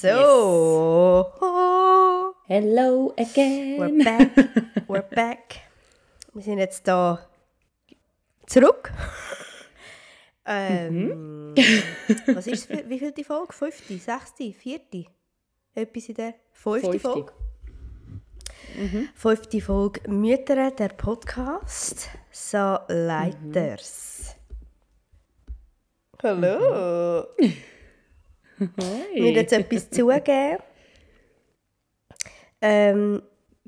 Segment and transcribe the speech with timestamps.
[0.00, 1.30] So.
[2.48, 3.76] Hello again.
[3.78, 4.34] We're back.
[4.88, 5.60] We're back.
[6.32, 7.18] Wir sind jetzt da
[8.46, 8.90] zurück.
[10.46, 11.54] Ähm,
[12.28, 13.52] was ist für, wie viel die Folge?
[13.52, 15.04] Fünfte, sechste, vierte?
[15.74, 16.98] Etwas in der fünfte.
[16.98, 17.32] Folge?
[19.14, 22.08] Fünfte Folge Mütter, der Podcast.
[22.30, 24.34] So Leiters.
[26.22, 27.26] Hallo.
[28.60, 30.58] Wir müssen jetzt etwas zugeben.
[32.60, 33.22] Ähm,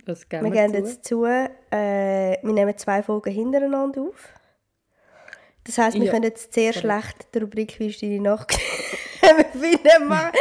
[0.04, 0.90] Was geben wir wir geben zu?
[0.90, 4.34] jetzt zu, äh, wir nehmen zwei Folgen hintereinander auf.
[5.64, 8.52] Das heisst, wir Ja, können jetzt sehr schlecht die Rubrik «Wie ist deine Nacht?»
[10.08, 10.32] machen.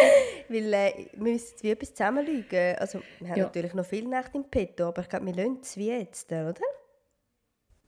[0.49, 2.75] Weil äh, wir müssen jetzt wie etwas zusammenlügen.
[2.77, 3.43] Also, wir haben Ja.
[3.45, 6.55] natürlich noch viele Nächte im Petto, aber ich glaube, wir lassen es wie jetzt, oder?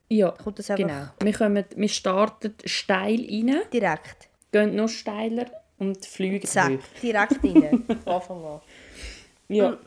[0.10, 1.06] Ja, Kommt das einfach genau.
[1.24, 4.30] Wir, kommen, wir starten steil rein, direkt?
[4.52, 5.48] gehen noch steiler
[5.80, 7.84] und fliegen Zack, direkt rein.
[8.06, 8.62] Anfang an.
[9.50, 9.78] Ja.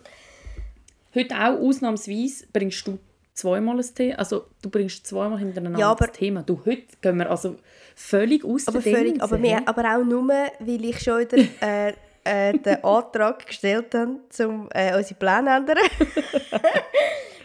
[1.15, 2.99] Heute auch ausnahmsweise bringst du
[3.33, 4.19] zweimal ein Thema.
[4.19, 6.43] Also du bringst zweimal hintereinander Ja, aber- das Thema.
[6.43, 7.57] Du, heute gehen wir also
[7.95, 12.59] völlig aus Aber, völlig, aber, wir, aber auch nur, weil ich schon wieder äh, äh,
[12.59, 15.79] den Antrag gestellt habe, um äh, unsere Pläne zu ändern.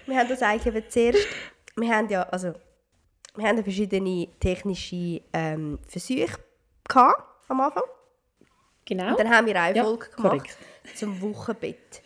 [0.07, 1.27] wir haben das eigentlich eben zuerst,
[1.77, 2.53] wir haben ja, also,
[3.35, 6.37] wir haben ja verschiedene technische ähm, Versuche
[6.89, 7.83] gehabt am Anfang.
[8.85, 9.11] Genau.
[9.11, 10.57] Und dann haben wir eine Ja, Folge gemacht korrekt.
[10.95, 12.01] zum Wochenbett.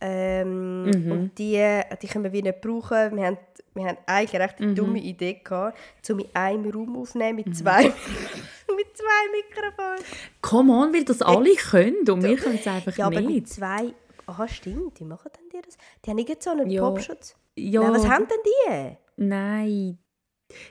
[0.00, 1.12] Ähm, Mhm.
[1.12, 3.16] Und die, die können wir nicht brauchen.
[3.16, 3.38] Wir haben,
[3.74, 4.74] wir haben eigentlich eine recht Mhm.
[4.74, 5.78] dumme Idee gehabt,
[6.10, 7.84] um in einem Raum aufzunehmen mit zwei,
[8.76, 10.04] mit zwei Mikrofonen.
[10.42, 13.48] Come on, weil das alle können und wir können es einfach Ja, aber mit nicht.
[13.48, 13.94] zwei...
[14.28, 14.98] Aha, stimmt.
[15.00, 15.78] Wie machen denn die das?
[16.04, 16.82] Die haben nicht so einen Ja.
[16.82, 17.36] Popschutz.
[17.54, 18.96] Ja, Nein, was haben denn die?
[19.24, 19.98] Nein.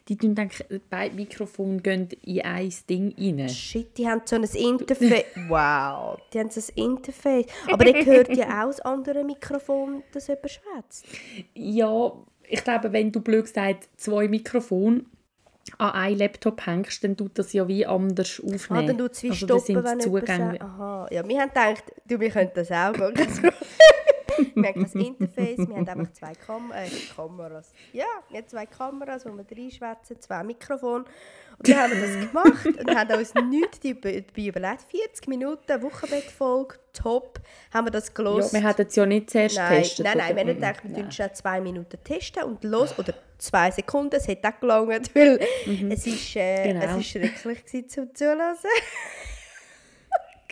[0.08, 3.50] Die tun eigentlich, beide Mikrofone gehen in ein Ding rein.
[3.50, 5.26] Shit, die haben so ein Interface.
[5.48, 7.46] wow, die haben so ein Interface.
[7.72, 11.06] Aber ihr hört ja auch das andere Mikrofon, das jemand schwätzt.
[11.54, 12.14] Ja,
[12.48, 15.06] ich glaube, wenn du blöd gesagt zwei Mikrofone
[15.78, 18.84] an einen Laptop hängst, dann tut das ja wie anders aufnehmen.
[18.84, 21.08] Ah, dann tut es wie Also, dann stoppen, sind wenn sagt, aha.
[21.12, 23.14] Ja, wir haben gedacht, du, wir könnten das auch gehen.
[24.56, 27.72] wir haben das Interface, wir haben einfach zwei Kam äh, Kameras.
[27.94, 31.06] Ja, wir haben zwei Kameras, wo wir reinschwätzen, zwei Mikrofone.
[31.58, 34.82] Und dann haben wir das gemacht und haben uns nichts dabei überlegt.
[34.90, 37.40] 40 Minuten, Wochenbettfolge, top,
[37.74, 38.54] haben wir das Ja, gelost.
[38.54, 40.06] wir hätten es ja nicht zuerst Nein, getestet.
[40.06, 43.72] nein, nein, wir haben gedacht, wir tun schon zwei Minuten testen und los, oder zwei
[43.72, 45.40] Sekunden, es hat auch gelangt, weil
[45.90, 46.86] es, ist, äh, Genau.
[46.86, 48.56] es ist schrecklich gewesen zum Zuhören.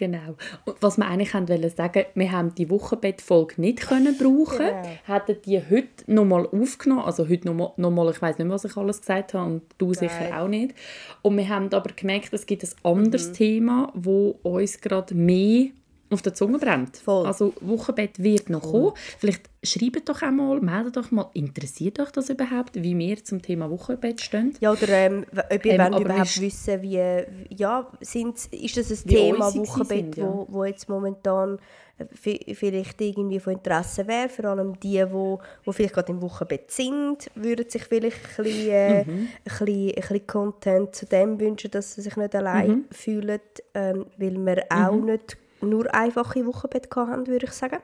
[0.03, 0.35] Genau.
[0.65, 4.83] Und was wir eigentlich haben wollen sagen, wir haben die Wochenbettfolge nicht können brauchen, Genau.
[5.05, 8.65] hätten die heute nochmal aufgenommen, also heute nochmal, noch mal, ich weiß nicht mehr, was
[8.65, 9.95] ich alles gesagt habe und du Nein.
[9.95, 10.75] sicher auch nicht.
[11.21, 13.33] Und wir haben aber gemerkt, es gibt ein anderes Mhm.
[13.33, 15.67] Thema, wo uns gerade mehr
[16.13, 16.97] auf der Zunge brennt.
[16.97, 17.25] Voll.
[17.25, 18.91] Also Wochenbett wird noch kommen.
[19.19, 23.69] Vielleicht schreibt doch einmal, meldet doch mal, interessiert euch das überhaupt, wie wir zum Thema
[23.69, 24.53] Wochenbett stehen?
[24.59, 29.53] Ja, oder ähm, ob ihr Ähm, überhaupt wissen, wie, ja, sind, ist das ein Thema
[29.55, 30.25] Wochenbett, sind, ja.
[30.25, 31.59] wo, wo jetzt momentan
[31.97, 36.21] äh, vi- vielleicht irgendwie von Interesse wäre, vor allem die, wo, wo vielleicht gerade im
[36.21, 39.09] Wochenbett sind, würden sich vielleicht ein bisschen, äh, Mhm.
[39.11, 42.85] ein bisschen, ein bisschen Content zu dem wünschen, dass sie sich nicht allein Mhm.
[42.91, 43.39] fühlen,
[43.75, 45.37] ähm, weil wir auch nicht
[45.69, 47.79] nur einfache Wochenbett hatten, würde ich sagen.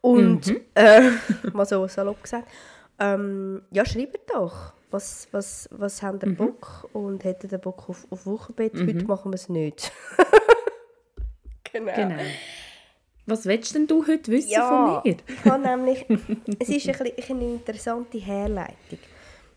[0.00, 0.60] Und, Mhm.
[0.74, 1.10] äh,
[1.52, 2.48] mal so salopp gesagt,
[2.98, 6.36] ähm, ja, schreibt doch, was, was, was habt ihr Mhm.
[6.36, 8.74] Bock und hättet ihr Bock auf, auf Wochenbett?
[8.74, 9.92] Heute machen wir es nicht.
[11.72, 11.94] genau.
[11.94, 12.22] Genau.
[13.26, 15.16] Was willst denn du heute wissen Ja, von mir?
[15.28, 16.04] ich habe nämlich,
[16.58, 18.98] es ist ein bisschen eine interessante Herleitung.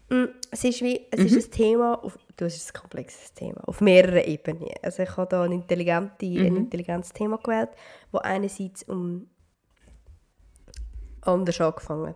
[0.09, 1.25] Mm, Es ist, wie, es Mhm.
[1.25, 4.69] ist ein Thema, auf, du hast ein komplexes Thema, auf mehreren Ebenen.
[4.81, 6.45] Also ich habe da ein, intelligente, Mhm.
[6.45, 7.69] ein intelligentes Thema gewählt,
[8.11, 9.29] wo einerseits um
[11.21, 12.15] anders angefangen.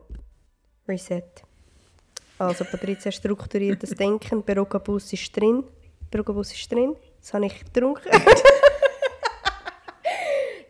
[0.87, 1.23] Reset.
[2.39, 5.63] Also Patricia strukturiertes Denken, Berokabus ist drin.
[6.11, 8.09] Berokabus ist drin, das habe ich getrunken.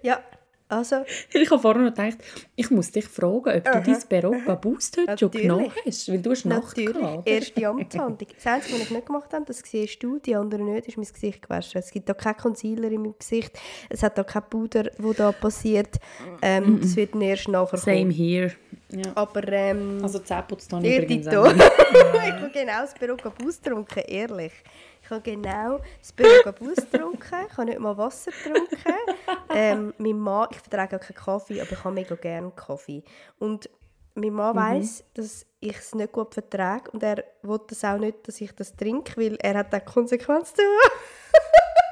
[0.02, 0.20] ja,
[0.70, 0.98] also
[1.34, 2.18] Ich habe vorhin noch gedacht,
[2.56, 5.42] ich muss dich fragen, ob du dein Berocca Boost heute schon Natürlich.
[5.42, 6.10] genommen hast.
[6.12, 7.28] Weil du hast Nacht Natürlich, gehabt.
[7.30, 8.30] erste Amtshandlung.
[8.36, 11.06] Das Einzige, was ich nicht gemacht habe, das siehst du, die anderen nicht, ist mein
[11.08, 11.80] Gesicht gewaschen.
[11.80, 13.58] Es gibt da keinen Concealer in meinem Gesicht,
[13.90, 15.96] es hat da kein Puder, wo da passiert.
[16.42, 18.12] Ähm, Das wird erst nachher Same kommen.
[18.12, 18.52] here.
[18.90, 19.12] Ja.
[19.16, 21.36] Aber ähm, Also Zähneputz habe ihr ich übrigens nicht.
[21.94, 24.54] ich habe genau das Perugabus getrunken, ehrlich.
[25.08, 28.94] Ich habe genau das Perugabus getrunken, ich habe nicht mal Wasser getrunken.
[29.54, 33.04] Ähm, mein Mann, ich vertrage auch keinen Kaffee, aber ich habe mega gerne Kaffee.
[33.40, 33.70] Und
[34.16, 34.60] mein Mann Mhm.
[34.60, 38.54] weiss, dass ich es nicht gut vertrage und er will das auch nicht, dass ich
[38.54, 40.56] das trinke, weil er hat auch Konsequenzen.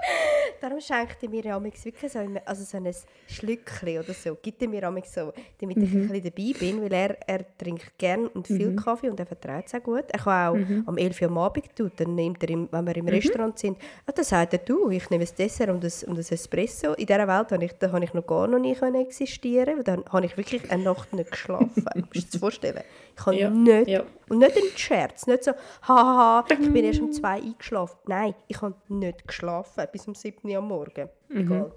[0.65, 2.91] Darum schenkt er mir ja wirklich so, ein, also so ein
[3.27, 4.35] Schlückchen oder so.
[4.41, 5.31] Gibt er mir so,
[5.61, 9.19] damit ich ein bisschen dabei bin, weil er, er trinkt gerne und viel Kaffee und
[9.19, 10.05] er verträgt es auch gut.
[10.07, 12.97] Er kann auch am 11 Uhr am Abend tun, dann nimmt er, im, wenn wir
[12.97, 13.77] im Restaurant sind,
[14.07, 16.93] ah, dann sagt er, du, ich nehme ein Dessert und ein, und ein Espresso.
[16.93, 20.03] In dieser Welt habe ich, da habe ich noch gar noch nie existieren weil dann
[20.11, 21.85] habe ich wirklich eine Nacht nicht geschlafen.
[21.93, 22.83] du musst dir das vorstellen.
[23.15, 24.03] Ich habe Ja, nicht, ja.
[24.29, 25.51] Und nicht ein Scherz, nicht so,
[25.87, 27.97] haha, ich bin erst um zwei eingeschlafen.
[28.07, 31.09] Nein, ich habe nicht geschlafen bis um 7 Uhr am Morgen.
[31.29, 31.71] Egal.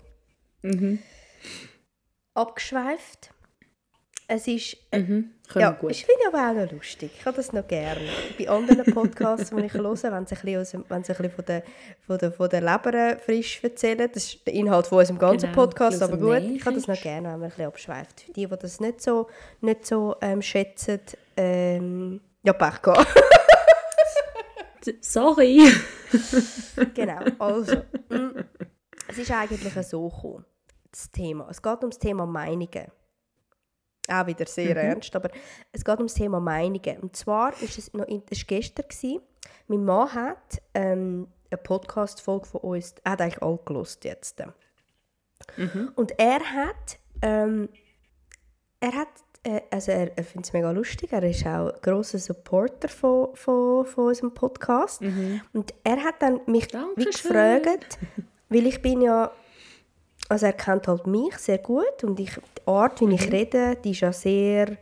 [0.62, 0.98] Mhm.
[2.34, 3.30] Abgeschweift.
[4.30, 5.30] Es ist, äh, Mhm.
[5.54, 5.90] Ja, gut.
[5.90, 7.10] ich finde aber auch noch lustig.
[7.18, 8.02] Ich habe das noch gerne.
[8.38, 11.16] Bei anderen Podcasts, die ich höre, wenn sie ein bisschen, aus dem- wenn sie ein
[11.16, 11.62] bisschen von der,
[12.06, 15.54] von, der, von der Leber frisch erzählen, das ist der Inhalt von unserem ganzen Genau,
[15.64, 18.20] Podcast, aber gut, ich habe das noch gerne, wenn man ein bisschen abschweift.
[18.20, 19.28] Für die, die das nicht so,
[19.62, 21.00] nicht so ähm, schätzen,
[21.38, 23.06] ähm, ja, Pech gehabt.
[25.00, 25.70] Sorry.
[26.94, 27.82] genau, also.
[28.08, 28.44] mm,
[29.08, 30.44] es ist eigentlich so gekommen,
[30.90, 31.49] das Thema.
[31.50, 32.87] Es geht um das Thema Meinungen.
[34.11, 35.31] Auch wieder sehr ernst, aber
[35.73, 37.00] es geht um das Thema Meinungen.
[37.00, 39.20] Und zwar ist es noch in, war gestern, gewesen,
[39.67, 44.43] mein Mann hat ähm, eine Podcast-Folge von uns, er hat eigentlich alle gelost jetzt.
[45.94, 47.69] Und er hat, ähm,
[48.81, 49.08] er hat,
[49.70, 53.84] also er, er findet es mega lustig, er ist auch ein grosser Supporter von, von,
[53.86, 55.00] von unserem Podcast.
[55.52, 57.98] Und er hat dann mich wie gefragt,
[58.48, 59.30] weil ich bin ja,
[60.28, 63.92] also er kennt halt mich sehr gut und ich, die Art, wie ich rede, die
[63.92, 64.76] ist ja sehr,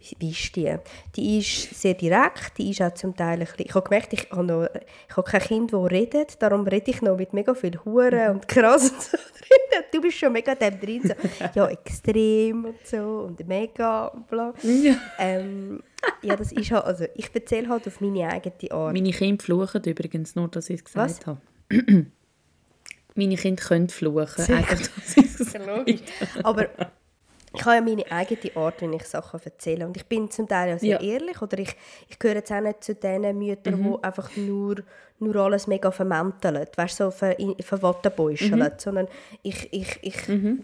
[0.00, 0.76] ist die?
[1.16, 4.30] Die ist sehr direkt, die ist auch zum Teil ein bisschen, ich habe gemerkt, ich
[4.30, 4.68] habe, noch,
[5.08, 8.48] ich habe kein Kind, das redet, darum rede ich noch mit mega viel Huren und
[8.48, 9.84] krass und so drin.
[9.92, 11.14] Du bist schon mega dem drin, so,
[11.54, 14.54] ja, extrem und so und mega und bla.
[14.62, 14.94] Ja.
[15.18, 15.82] Ähm,
[16.22, 18.92] ja, das ist halt, also ich erzähle halt auf meine eigene Art.
[18.92, 21.26] Meine Kinder fluchen übrigens, nur dass ich es gesagt Was?
[21.26, 21.40] habe.
[23.14, 26.02] Meine Kinder können fluchen, einfach, dass ich es Ja, logisch.
[26.44, 26.68] Aber
[27.58, 29.86] ich habe ja meine eigene Art, wie ich Sachen erzähle.
[29.86, 31.14] Und ich bin zum Teil ja sehr Ja.
[31.14, 31.42] ehrlich.
[31.42, 31.74] Oder ich,
[32.08, 34.76] ich gehöre jetzt auch nicht zu den Müttern, die einfach nur,
[35.18, 36.66] nur alles mega vermänteln.
[36.76, 38.72] Weißt du, so ver, verwattenbäuscheln.
[38.78, 39.08] Sondern
[39.42, 40.14] ich, ich, ich,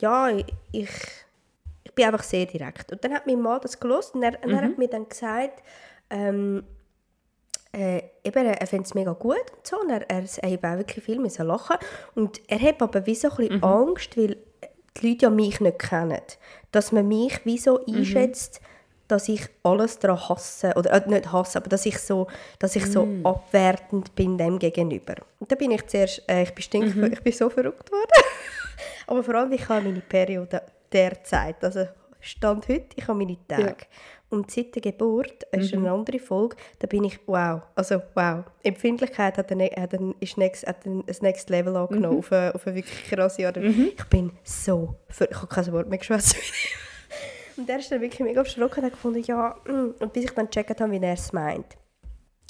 [0.00, 0.91] ja, ich, ich,
[1.82, 2.93] ich bin einfach sehr direkt.
[2.93, 5.62] Und dann hat mein Mann das gelost und er, und er hat mir dann gesagt,
[6.11, 6.64] ähm,
[7.73, 9.81] äh, eben, er findet es mega gut und so.
[9.81, 11.76] Und er, er, er hat auch wirklich viel müssen lachen.
[12.14, 14.37] Und er hat aber wie so ein bisschen Angst, weil
[14.96, 16.20] die Leute ja mich nicht kennen.
[16.74, 18.60] Dass man mich wie so einschätzt,
[19.06, 20.72] dass ich alles daran hasse.
[20.76, 22.26] Oder äh, nicht hasse, aber dass ich so,
[22.58, 25.14] dass ich so abwertend bin dem gegenüber.
[25.38, 28.24] Und da bin ich zuerst, äh, ich, bin stink, ich bin so verrückt worden.
[29.06, 30.62] aber vor allem, ich habe meine Periode
[30.92, 31.62] derzeit.
[31.62, 31.86] Also
[32.24, 33.86] Stand heute, ich habe meine Tage.
[34.30, 38.44] Und seit der Geburt, das ist eine andere Folge, da bin ich, wow, also wow.
[38.62, 42.54] Empfindlichkeit hat, eine, hat, ein, ist next, hat ein, ein Next Level angenommen, auf, eine,
[42.54, 43.58] auf eine wirklich krasse Art.
[43.58, 46.36] Ich bin so, ver ich habe kein Wort mehr geschwätzt.
[47.56, 49.94] Und er ist dann wirklich mega erschrocken und hat gefunden, ja, mm.
[50.00, 51.76] und bis ich dann gecheckt habe, wie er es meint.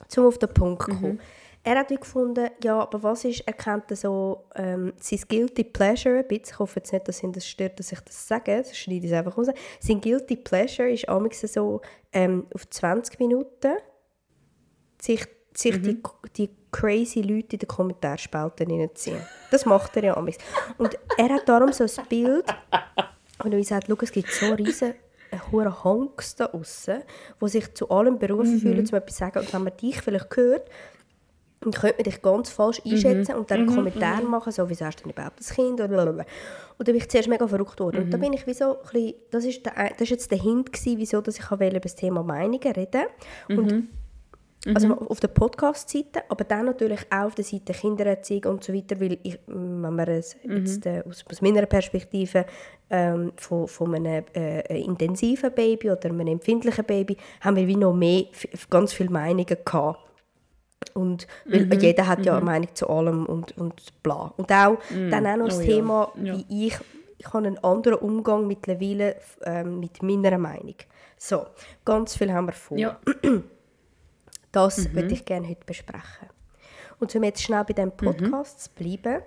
[0.08, 1.20] Zum auf den Punkt kommen.
[1.66, 6.28] Er hat gefunden, ja, aber was ist, er kennt so ähm, sein Guilty Pleasure ein
[6.28, 6.44] bisschen.
[6.50, 9.12] Ich hoffe jetzt nicht, dass ihn das stört, dass ich das sage, sonst schneide ich
[9.12, 9.46] es einfach raus.
[9.80, 11.80] Sein Guilty Pleasure ist amigs so
[12.12, 13.76] ähm, auf 20 Minuten
[15.00, 16.02] sich, sich die,
[16.36, 19.22] die crazy Leute in den Kommentarspalten reinziehen.
[19.50, 20.38] Das macht er ja amigs.
[20.76, 22.44] Und er hat darum so ein Bild,
[23.42, 24.94] und er sagt, schau, es gibt so riesen
[25.50, 27.02] hohe Honks da aussen,
[27.40, 29.38] die sich zu allem berufen fühlen, um etwas zu sagen.
[29.40, 30.68] Und wenn man dich vielleicht hört,
[31.64, 35.00] dann könnte man dich ganz falsch einschätzen und dann einen Kommentar machen, so, wieso hast
[35.00, 35.80] du denn überhaupt ein Kind?
[35.80, 38.04] Und da bin ich zuerst mega verrückt worden.
[38.04, 40.38] Und da bin ich wie so, ein bisschen, das ist, der, das ist jetzt der
[40.38, 43.04] Hint gewesen, wieso dass ich über das Thema Meinungen reden.
[43.48, 43.88] Und
[44.74, 48.98] also auf der Podcast-Seite, aber dann natürlich auch auf der Seite Kindererziehung und so weiter,
[48.98, 52.46] weil ich, wenn man es jetzt äh, aus, aus meiner Perspektive
[52.88, 57.92] ähm, von, von einem äh, intensiven Baby oder einem empfindlichen Baby, haben wir wie noch
[57.92, 58.24] mehr,
[58.70, 60.00] ganz viele Meinungen gehabt.
[60.92, 64.32] Und weil jeder hat ja eine Meinung zu allem und, und bla.
[64.36, 66.36] Und auch, dann auch noch das Oh ja, Thema, ja.
[66.36, 66.78] wie ich,
[67.18, 70.76] ich habe einen anderen Umgang mittlerweile ähm, mit meiner Meinung.
[71.16, 71.46] So,
[71.84, 72.76] ganz viel haben wir vor.
[72.76, 72.98] Ja.
[74.52, 76.28] Das würde ich gerne heute besprechen.
[77.00, 79.22] Und um jetzt schnell bei diesem Podcast zu bleiben,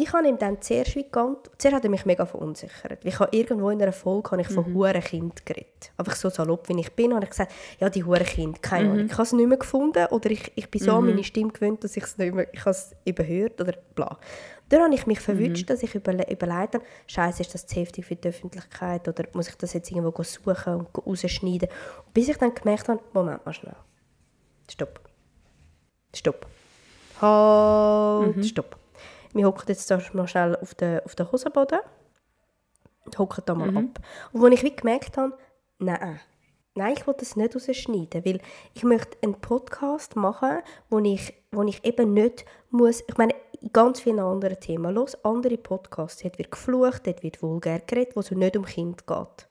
[0.00, 3.04] ich habe ihm dann zuerst wie geantwortet, zuerst hat er mich mega verunsichert.
[3.04, 5.92] Ich habe irgendwo in einer Folge habe ich von hure Kind geredet.
[5.96, 9.06] Einfach so salopp, wie ich bin, habe ich gesagt, ja, die hure Kind, keine Ahnung.
[9.06, 11.84] Ich habe es nicht mehr gefunden oder ich, ich bin so an meine Stimme gewöhnt,
[11.84, 14.18] dass ich es nicht mehr, ich habe es überhört oder bla.
[14.68, 18.04] Dann habe ich mich verwünscht, dass ich überle überlegt habe, Scheiße, ist das zu heftig
[18.04, 21.68] für die Öffentlichkeit oder muss ich das jetzt irgendwo suchen und rausschneiden.
[22.04, 23.76] Und bis ich dann gemerkt habe, Moment mal schnell.
[24.68, 25.00] Stopp.
[26.12, 26.46] Stopp.
[27.20, 28.76] Halt, stopp.
[29.36, 31.80] Wir hocken jetzt da mal schnell auf den, auf den Hosenboden
[33.04, 33.76] und hocken da mal Mhm.
[33.76, 34.00] ab.
[34.32, 35.36] Und wo ich wie gemerkt habe,
[35.78, 36.20] nein,
[36.74, 38.40] nein, ich will das nicht rausschneiden, weil
[38.74, 43.72] ich möchte einen Podcast machen, wo ich, wo ich eben nicht muss, ich meine, in
[43.72, 48.20] ganz vielen anderen Themen, los, andere Podcasts, dort wird geflucht, dort wird vulgär geredet, wo
[48.20, 49.48] es nicht um Kind geht.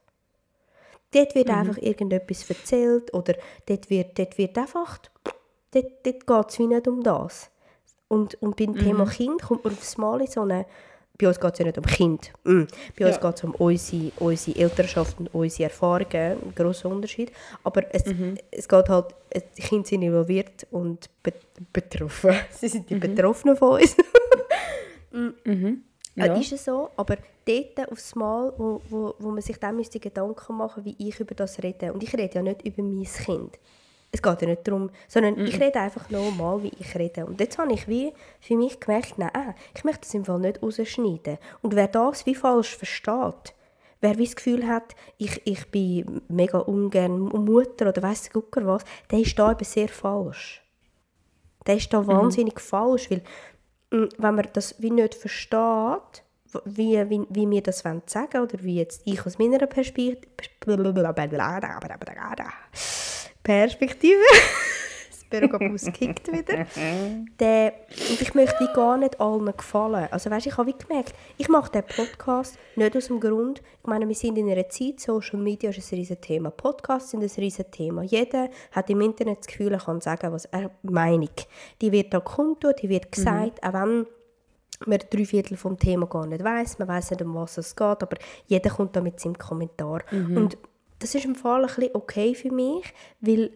[1.11, 3.35] Dort wird einfach irgendetwas erzählt oder
[3.67, 4.99] dort wird, dort wird einfach,
[5.71, 7.49] dort, dort geht es wie nicht um das.
[8.07, 10.65] Und, und beim Thema Kind kommt man aufs Mal in so eine,
[11.17, 12.63] bei uns geht es ja nicht um Kind, mm.
[12.99, 13.21] bei uns Ja.
[13.21, 17.31] geht es um unsere, unsere Elternschaft und unsere Erfahrungen, ein grosser Unterschied.
[17.63, 18.03] Aber es,
[18.51, 19.15] es geht halt,
[19.57, 21.33] die Kinder sind involviert und be
[21.71, 22.35] betroffen.
[22.51, 23.95] Sie sind die Betroffenen von uns.
[26.15, 26.33] Ja.
[26.33, 29.99] Äh, Ist es so, aber dort aufs Mal, wo, wo, wo man sich dann müsste
[29.99, 31.93] Gedanken machen wie ich über das rede.
[31.93, 33.59] Und ich rede ja nicht über mein Kind.
[34.15, 37.25] Es geht ja nicht darum, sondern ich rede einfach normal, wie ich rede.
[37.25, 40.63] Und jetzt habe ich wie für mich gemerkt, nein, ich möchte das im Fall nicht
[40.63, 41.37] rausschneiden.
[41.61, 43.53] Und wer das wie falsch versteht,
[43.99, 48.85] wer wie das Gefühl hat, ich, ich bin mega ungern Mutter oder weiss Gucker was,
[49.11, 50.63] der ist da eben sehr falsch.
[51.67, 53.21] Der ist da wahnsinnig falsch, weil
[53.91, 56.23] mm, wenn man das wie nicht versteht,
[56.63, 60.21] wie, wie, wie wir das wollen sagen oder wie jetzt ich aus meiner Perspektive
[63.45, 64.23] Perspektive
[65.11, 66.65] das Bürgerbus kickt wieder
[67.39, 67.73] der,
[68.09, 70.07] und ich möchte wie gar nicht allen gefallen.
[70.09, 73.87] Also weißt, ich habe wie gemerkt, ich mache den Podcast nicht aus dem Grund, ich
[73.87, 77.29] meine, wir sind in einer Zeit, Social Media ist ein riesen Thema, Podcasts sind ein
[77.37, 78.01] riesen Thema.
[78.01, 81.29] Jeder hat im Internet das Gefühl, er kann sagen, was er Meinung.
[81.81, 84.07] Die wird da kundtun, die wird gesagt, auch wenn
[84.87, 88.01] man drei Viertel vom Thema gar nicht weiß, man weiß nicht, um was es geht,
[88.01, 90.01] aber jeder kommt da mit seinem Kommentar.
[90.11, 90.57] Und
[90.99, 93.51] das ist im Fall ein bisschen okay für mich, weil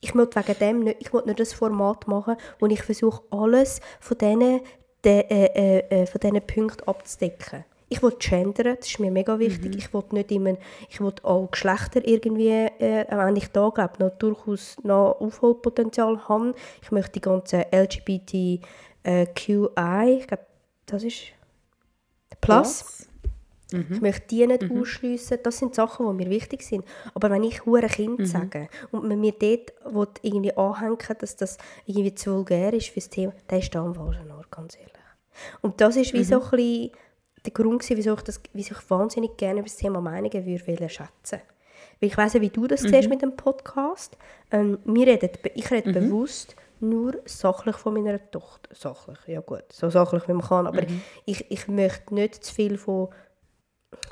[0.00, 3.80] ich will wegen dem nicht, ich will nicht das Format machen, wo ich versuche, alles
[4.00, 4.60] von diesen,
[5.04, 7.64] de, äh, äh, äh, von diesen Punkten abzudecken.
[7.88, 9.76] Ich will gendern, das ist mir mega wichtig.
[9.76, 10.56] Ich will nicht immer,
[10.90, 16.28] ich will alle Geschlechter irgendwie, äh, auch wenn ich da glaube, noch durchaus noch Aufholpotenzial
[16.28, 16.54] habe.
[16.82, 18.58] Ich möchte die ganzen LGBTQI,
[20.18, 20.46] ich glaube,
[20.86, 21.36] das ist
[22.40, 23.08] Plus.
[23.72, 25.38] Ich möchte die nicht ausschliessen.
[25.42, 26.84] Das sind Sachen, die mir wichtig sind.
[27.14, 31.58] Aber wenn ich hure Kind sage und man mir dort will irgendwie anhängen dass das
[31.84, 34.92] irgendwie zu vulgär ist fürs Thema, dann ist da am falschen Ort, ganz ehrlich.
[35.62, 36.90] Und das ist wie so ein bisschen
[37.44, 40.88] der Grund, wieso ich, das, wieso ich wahnsinnig gerne über das Thema Meinungen würde wollen
[40.88, 41.40] schätzen.
[42.00, 44.16] Weil ich weiss ja, wie du das siehst mit dem Podcast.
[44.50, 48.74] Ähm, wir reden, ich rede bewusst nur sachlich von meiner Tochter.
[48.74, 50.66] Sachlich, ja gut, so sachlich wie man kann.
[50.66, 50.82] Aber
[51.24, 53.08] ich, ich möchte nicht zu viel von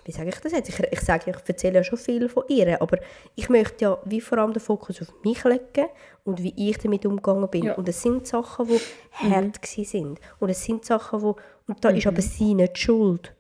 [0.05, 0.69] wie sage ich das jetzt?
[0.69, 2.99] Ich, ich sage, ich erzähle ja schon viel von ihr, aber
[3.35, 5.89] ich möchte ja wie vor allem den Fokus auf mich legen
[6.25, 7.65] und wie ich damit umgegangen bin.
[7.65, 7.75] Ja.
[7.75, 8.81] Und es sind Sachen, die
[9.13, 10.21] hart gewesen sind.
[10.41, 13.35] Und es sind Sachen, wo und da ist aber sie nicht schuld.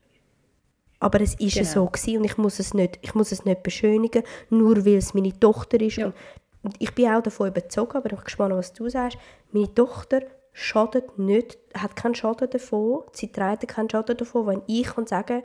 [0.99, 1.69] Aber es ist Genau.
[1.69, 5.12] so gewesen und ich muss es nicht, ich muss es nicht beschönigen, nur weil es
[5.12, 5.97] meine Tochter ist.
[5.97, 6.07] Ja.
[6.07, 6.14] Und,
[6.62, 9.19] und ich bin auch davon überzeugt, aber ich bin gespannt, was du sagst.
[9.53, 10.23] Meine Tochter
[10.55, 15.43] schadet nicht, hat keinen Schaden davon, sie trägt keinen Schaden davon, wenn ich kann sagen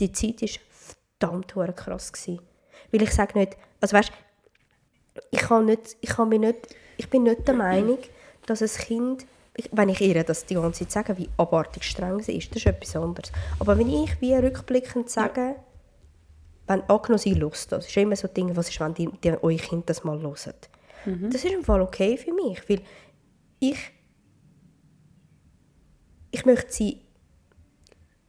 [0.00, 0.48] die Zeit war
[1.18, 2.12] verdammt krass.
[2.12, 2.40] Gewesen.
[2.92, 4.12] Weil ich sage nicht, also weißt,
[5.30, 7.98] ich, kann nicht, ich, kann mir nicht, ich bin nicht der Meinung,
[8.46, 9.26] dass ein Kind,
[9.72, 12.66] wenn ich ihr das die ganze Zeit sage, wie abartig streng sie ist, das ist
[12.66, 13.32] etwas anderes.
[13.58, 15.56] Aber wenn ich wie rückblickend sage,
[16.66, 19.30] wenn angenommen sie lust, das ist immer so ein Ding, was ist, wenn die, die,
[19.30, 20.54] eure Kinder das mal hören.
[21.30, 22.80] Das ist im Fall okay für mich, weil
[23.60, 23.78] ich
[26.36, 27.05] ich möchte sie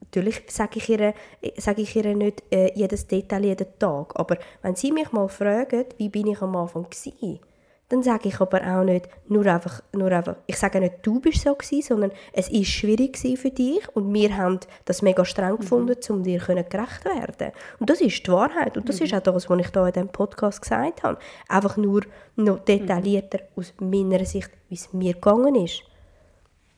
[0.08, 1.14] Natürlich sage ich ihr,
[1.58, 5.86] sage ich ihr nicht äh, jedes Detail jeden Tag, aber wenn sie mich mal fragen,
[5.98, 7.42] wie bin ich am Anfang gsi,
[7.90, 11.42] dann sage ich aber auch nicht nur einfach, nur einfach, ich sage nicht, du bist
[11.42, 15.98] so gsi, sondern es ist schwierig für dich und wir haben das mega streng gefunden,
[16.10, 17.52] um dir gerecht werden.
[17.80, 20.10] Und das ist die Wahrheit und das ist auch das, was ich da in diesem
[20.10, 21.18] Podcast gesagt habe.
[21.50, 22.02] Einfach nur
[22.36, 25.84] noch detaillierter aus meiner Sicht, wie es mir gegangen ist.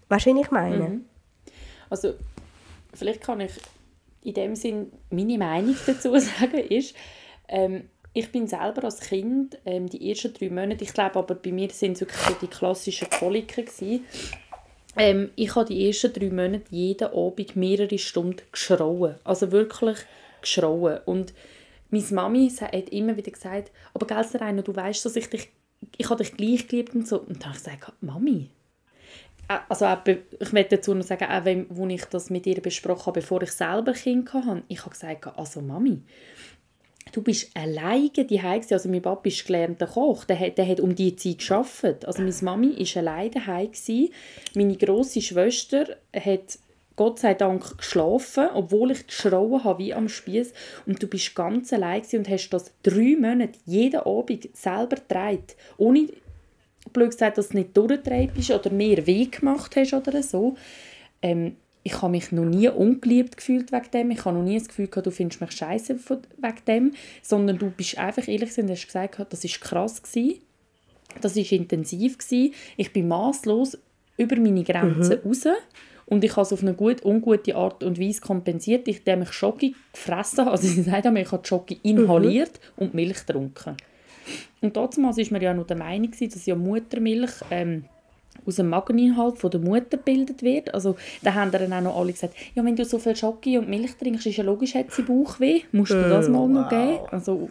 [0.10, 1.02] Weißt du, wie ich meine?
[1.90, 2.14] Also,
[2.93, 3.51] vielleicht kann ich
[4.22, 6.96] in dem Sinn meine Meinung dazu sagen, ist,
[7.48, 11.51] ähm, ich bin selber als Kind ähm, die ersten drei Monate, ich glaube aber bei
[11.51, 12.08] mir sind es
[12.41, 14.05] die klassischen Koliken gewesen.
[14.96, 19.15] Ähm, ich habe die ersten drei Monate jeden Abend mehrere Stunden geschrauen.
[19.24, 19.98] Also wirklich
[20.41, 21.00] geschrauen.
[21.05, 21.34] Und
[21.89, 25.50] meine Mami hat immer wieder gesagt, aber gell, Rainer, du weißt, dass ich dich,
[25.98, 27.19] ich habe dich gleich geliebt und so.
[27.19, 28.50] Und dann habe ich gesagt, Mami,
[29.68, 29.86] also
[30.39, 33.41] ich möchte dazu noch sagen, auch wenn, wo ich das mit ihr besprochen habe, bevor
[33.41, 36.01] ich selber Kind hatte, ich habe gesagt, also Mami,
[37.12, 38.74] du bist alleine die gewesen.
[38.74, 42.06] Also mein Papa ist gelernter Koch, der, hat- der hat um die Zeit gearbeitet.
[42.06, 43.70] Also meine Mami war alleine daheim.
[44.56, 46.60] Meine grosse Schwester hat
[46.96, 50.51] Gott sei Dank geschlafen, obwohl ich geschrauen habe wie am Spieß
[50.86, 55.46] und du bist ganz allein und hast das drei Monate jeden Abend selber getragen,
[55.77, 56.08] ohne
[56.93, 60.55] blöd gesagt, dass du nicht durchgetragen bist oder mehr weh gemacht hast oder so.
[61.22, 64.12] Ähm, ich habe mich noch nie ungeliebt gefühlt wegen dem.
[64.12, 66.91] Ich habe noch nie das Gefühl gehabt, du findest mich scheiße wegen dem,
[67.22, 70.41] sondern du bist einfach ehrlich und hast gesagt, das ist krass gewesen.
[71.22, 72.53] Das ist intensiv gewesen.
[72.77, 73.77] Ich bin maßlos
[74.17, 75.27] über meine Grenzen mhm.
[75.29, 75.46] raus
[76.05, 79.75] und ich habe es auf eine gut, ungute Art und Weise kompensiert, indem ich Schoki
[79.93, 80.51] gefressen habe.
[80.51, 82.84] Also sie sagen ich habe Schoki inhaliert mhm.
[82.84, 83.77] und Milch getrunken.
[84.62, 87.86] Und damals war man ja noch der Meinung, dass ja Muttermilch ähm,
[88.46, 90.74] aus dem Mageninhalt von der Mutter gebildet wird.
[90.74, 93.70] Also da haben dann auch noch alle gesagt, ja, wenn du so viel Schoki und
[93.70, 95.62] Milch trinkst, ist ja logisch, hat sie Bauchweh.
[95.72, 96.50] Musst du das mal wow.
[96.50, 97.00] noch geben?
[97.12, 97.50] Also,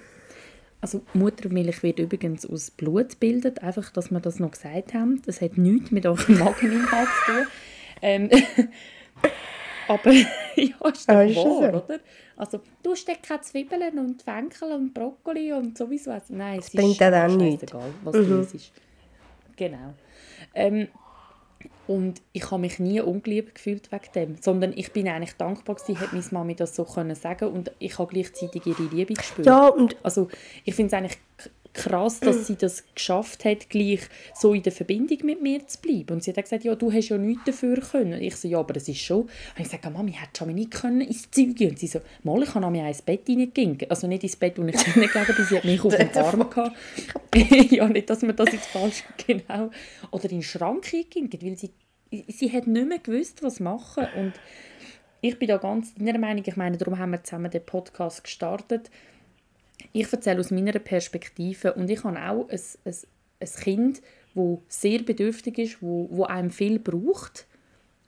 [0.81, 5.23] also Muttermilch wird übrigens aus Blut gebildet, einfach, dass wir das noch gesagt haben.
[5.27, 7.47] Das hat nichts mit eurem Mageninhalt zu tun.
[8.01, 8.31] Ähm,
[9.89, 10.13] aber
[10.57, 12.01] ja, ist doch ah, wahr, oder?
[12.37, 16.17] Also, du steckst keine Zwiebeln und Fenkel und Brokkoli und sowieso.
[16.29, 17.63] Nein, es bringt ist dann nicht.
[17.63, 18.29] egal, was mhm.
[18.29, 18.73] du isst.
[19.57, 19.95] Genau.
[20.55, 20.89] Ähm,
[21.89, 25.99] und ich habe mich nie ungeliebt gefühlt wegen dem, sondern ich bin eigentlich dankbar gewesen,
[25.99, 29.47] hat meine Mami das so können sagen und ich habe gleichzeitig ihre Liebe gespürt.
[29.47, 30.29] Ja, und also
[30.65, 31.19] ich finde es eigentlich
[31.73, 34.01] krass, dass sie das geschafft hat, gleich
[34.35, 36.15] so in der Verbindung mit mir zu bleiben.
[36.15, 38.15] Und sie hat gesagt, ja, du hast ja nichts dafür können.
[38.15, 39.23] Und ich so, ja, aber es ist schon.
[39.23, 42.55] Und ich gesagt, Mami, hättest du nicht können ins Zeug Und sie so, mal, ich
[42.55, 43.79] habe mir ins Bett reingegangen.
[43.89, 46.77] Also nicht ins Bett, wo ich reingegangen bin, sie hat mich auf dem Arm gehabt.
[47.71, 49.71] ja, nicht, dass man das jetzt falsch, genau.
[50.11, 51.73] Oder in den Schrank reingegangen, weil sie,
[52.29, 54.07] sie hat nicht mehr gewusst, was machen.
[54.17, 54.33] Und
[55.21, 58.91] ich bin da ganz deiner Meinung, ich meine, darum haben wir zusammen den Podcast gestartet,
[59.93, 62.95] ich erzähle aus meiner Perspektive und ich habe auch ein, ein,
[63.41, 64.03] ein Kind,
[64.35, 67.47] das sehr bedürftig ist, wo, wo einem viel braucht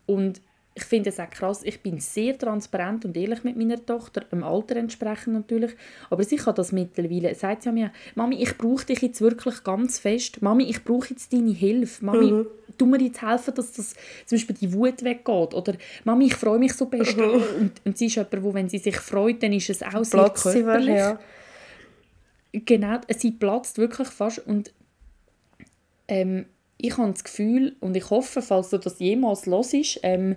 [0.06, 0.40] und
[0.74, 4.44] ich finde es auch krass, ich bin sehr transparent und ehrlich mit meiner Tochter, im
[4.44, 5.72] Alter entsprechend natürlich,
[6.08, 9.98] aber sie kann das mittlerweile, sagt sie mir, Mami, ich brauche dich jetzt wirklich ganz
[9.98, 12.46] fest, Mami, ich brauche jetzt deine Hilfe, Mami, mhm.
[12.78, 13.94] tu mir jetzt helfen, dass das
[14.26, 17.24] zum Beispiel die Wut weggeht oder Mami, ich freue mich so best mhm.
[17.60, 20.30] und, und sie ist jemand, wo wenn sie sich freut, dann ist es auch sehr
[20.30, 20.96] körperlich.
[20.96, 21.18] Ja.
[22.52, 24.72] Genau, sie platzt wirklich fast und
[26.08, 26.46] ähm,
[26.78, 30.36] ich habe das Gefühl und ich hoffe, falls du das jemals los ist, ähm,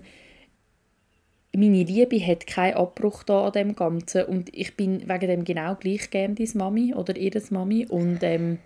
[1.56, 5.74] meine Liebe hat keinen Abbruch da an dem Ganzen und ich bin wegen dem genau
[5.76, 8.58] gleich gern deine Mami oder ihre Mami und ähm,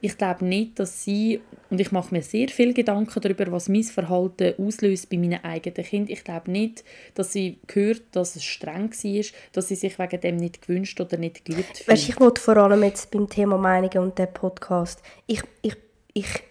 [0.00, 3.82] ich glaube nicht, dass sie, und ich mache mir sehr viel Gedanken darüber, was mein
[3.82, 6.12] Verhalten auslöst bei meinen eigenen Kindern.
[6.12, 10.36] Ich glaube nicht, dass sie gehört, dass es streng war, dass sie sich wegen dem
[10.36, 11.88] nicht gewünscht oder nicht geliebt fühlt.
[11.88, 15.76] Weißt, ich wollte vor allem jetzt beim Thema Meinungen und dem Podcast, ich, ich,
[16.12, 16.42] ich,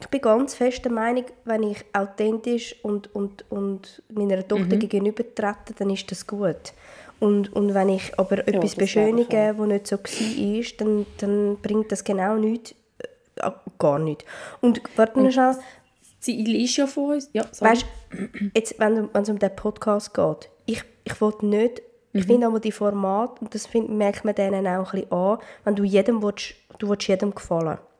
[0.00, 4.78] ich bin ganz fest der Meinung, wenn ich authentisch und, und, und meiner Tochter mhm.
[4.78, 6.74] gegenüber trete, dann ist das gut.
[7.24, 11.90] Und, und wenn ich aber ja, etwas beschönige, das nicht so war, dann, dann bringt
[11.90, 12.74] das genau nichts,
[13.36, 14.26] äh, gar nichts.
[14.60, 15.56] Und warte mal schnell.
[16.20, 17.30] Sie ist ja von uns.
[17.32, 17.86] Ja, Weißt,
[18.54, 21.80] jetzt, wenn, es um den Podcast geht, ich, ich will nicht,
[22.12, 22.20] mhm.
[22.20, 25.38] ich finde aber die Format, und das find, merkt man denen auch ein bisschen an,
[25.64, 27.93] wenn du jedem willst, du willst jedem gefallen willst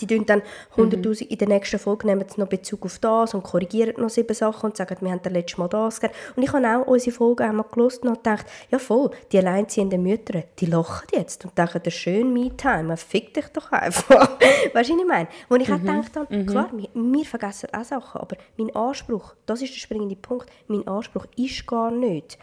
[0.00, 0.42] die tun dann
[0.76, 1.28] 100'000, mhm.
[1.28, 4.70] in der nächsten Folge nehmen sie noch Bezug auf das und korrigieren noch sieben Sachen
[4.70, 6.18] und sagen, wir haben das letzte Mal das gegeben.
[6.36, 10.44] Und ich habe auch unsere Folge einmal gelesen und gedacht, ja voll, die alleinziehenden Mütter,
[10.58, 14.38] die lachen jetzt und denken, das schön Me-Time, fick dich doch einfach.
[14.40, 15.28] weißt du, was ich meine?
[15.48, 15.74] Wo ich mhm.
[15.74, 16.46] auch gedacht habe, mhm.
[16.46, 20.86] klar, wir, wir, vergessen auch Sachen, aber mein Anspruch, das ist der springende Punkt, mein
[20.86, 22.38] Anspruch ist gar nicht,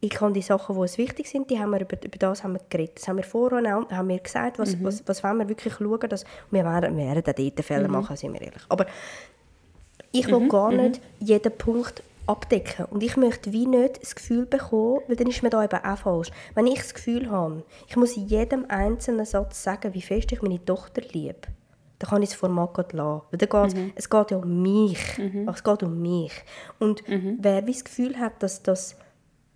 [0.00, 2.52] ich habe die Sachen, die uns wichtig sind, die haben wir, über, über das haben
[2.52, 2.98] wir geredet.
[2.98, 4.84] Das haben wir vorher auch, haben wir gesagt, was, mhm.
[4.84, 7.94] was, was wollen wir wirklich schauen, dass, wir werden, wir werden dort Fälle mhm.
[7.94, 8.62] machen, sind wir ehrlich.
[8.68, 8.86] Aber
[10.12, 10.48] ich will mhm.
[10.48, 10.76] gar mhm.
[10.76, 12.84] nicht jeden Punkt abdecken.
[12.86, 15.98] Und ich möchte wie nicht das Gefühl bekommen, weil dann ist mir da eben auch
[15.98, 16.30] falsch.
[16.54, 20.42] Wenn ich das Gefühl habe, ich muss in jedem einzelnen Satz sagen, wie fest ich
[20.42, 21.36] meine Tochter liebe,
[21.98, 23.22] dann kann ich das Format gerade lassen.
[23.30, 23.92] Weil dann mhm.
[23.96, 25.18] Es geht ja um mich.
[25.18, 25.48] Mhm.
[25.48, 26.32] Es geht um mich.
[26.78, 27.38] Und mhm.
[27.40, 28.96] wer wie das Gefühl hat, dass das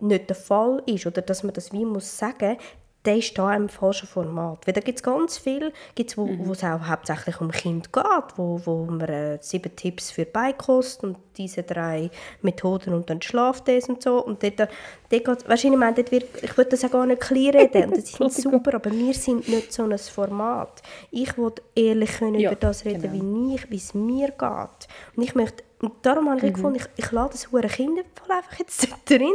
[0.03, 2.57] nicht der Fall ist oder dass man das wie muss sagen,
[3.05, 4.65] der ist da im falschen Format.
[4.65, 6.51] Weil da gibt es ganz viel, gibt's, wo mhm.
[6.51, 8.05] es auch hauptsächlich um Kind geht,
[8.37, 12.09] wo, wo man äh, sieben Tipps für Beikost und diese drei
[12.41, 14.23] Methoden und dann Schlaftest und so.
[14.23, 14.69] Und dort, dort
[15.09, 17.97] geht, weißt ich meine, dort wird, ich würde das auch gar nicht klein reden, und
[17.97, 20.81] das ist super, aber wir sind nicht so ein Format.
[21.11, 23.57] Ich will ehrlich können ja, über das reden, genau.
[23.69, 24.87] wie es mir geht.
[25.15, 26.53] Und ich möchte und darum habe ich mhm.
[26.53, 29.33] gefunden, ich, ich lasse das hure Kinderfall einfach jetzt drinnen.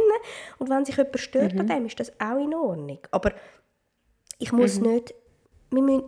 [0.57, 1.59] Und wenn sich jemand stört mhm.
[1.59, 2.97] an dem, ist das auch in Ordnung.
[3.11, 3.33] Aber
[4.39, 4.93] ich muss mhm.
[4.93, 5.13] nicht,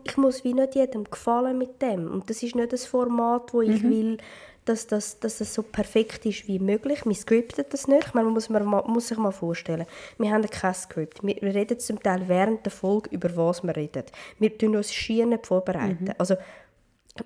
[0.03, 2.09] ich muss wie nicht jedem gefallen mit dem.
[2.09, 3.89] Und das ist nicht das Format, wo ich mhm.
[3.91, 4.17] will,
[4.65, 7.05] dass das, dass das so perfekt ist wie möglich.
[7.05, 8.07] Wir scripten das nicht.
[8.07, 9.85] Ich meine, man muss, man muss sich mal vorstellen,
[10.17, 11.21] wir haben kein Skript.
[11.21, 14.05] Wir, wir reden zum Teil während der Folge über was wir reden.
[14.39, 16.05] Wir tun uns schier vorbereiten.
[16.05, 16.13] Mhm.
[16.17, 16.35] Also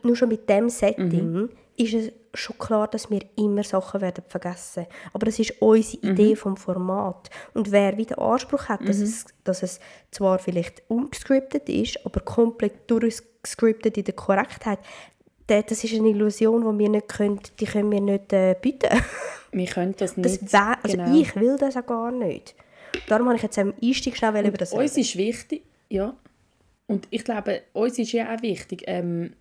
[0.04, 1.50] nur schon mit dem Setting mhm.
[1.78, 4.88] ist es schon klar, dass wir immer Sachen werden vergessen.
[5.14, 6.12] Aber das ist unsere mhm.
[6.12, 7.30] Idee vom Format.
[7.54, 9.04] Und wer wieder Anspruch hat, dass, mhm.
[9.04, 9.80] es, dass es
[10.12, 14.80] zwar vielleicht ungescriptet ist, aber komplett durchgescriptet in der Korrektheit,
[15.48, 18.90] das ist eine Illusion, die wir nicht können, die können wir nicht äh, bieten.
[19.52, 20.42] Wir können das nicht.
[20.42, 21.18] Das wär, also genau.
[21.18, 22.56] ich will das auch gar nicht.
[23.08, 25.00] Darum habe ich jetzt am Einstieg schnell über das Uns reden.
[25.00, 26.14] ist wichtig, ja.
[26.88, 29.34] Und ich glaube, uns ist ja auch wichtig, ähm,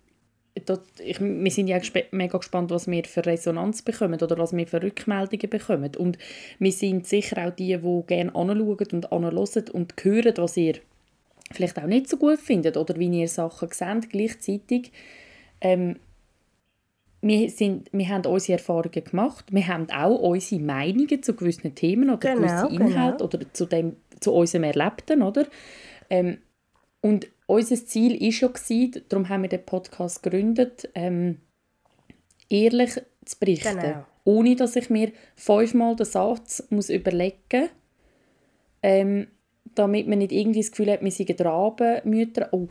[0.65, 1.79] dort, ich, wir sind ja
[2.11, 5.91] mega gespannt, was wir für Resonanz bekommen oder was wir für Rückmeldungen bekommen.
[5.97, 6.17] Und
[6.59, 10.75] wir sind sicher auch die, die gerne anschauen und anhören und hören, was ihr
[11.51, 14.91] vielleicht auch nicht so gut findet oder wie ihr Sachen seht gleichzeitig.
[15.61, 15.97] Ähm,
[17.21, 19.45] wir, sind, wir haben unsere Erfahrungen gemacht.
[19.51, 23.25] Wir haben auch unsere Meinungen zu gewissen Themen oder genau, gewissen Inhalten genau.
[23.25, 25.21] oder zu, dem, zu unserem Erlebten.
[25.21, 25.47] Oder?
[26.09, 26.37] Ähm,
[27.01, 31.39] und unser Ziel war schon, gewesen, darum haben wir den Podcast gegründet, ähm,
[32.49, 33.79] ehrlich zu berichten.
[33.79, 34.05] Genau.
[34.23, 37.69] Ohne, dass ich mir fünfmal den Satz muss überlegen muss,
[38.81, 39.27] ähm,
[39.75, 42.49] damit man nicht irgendwie das Gefühl hat, wir seien Rabenmütter.
[42.51, 42.67] Oh,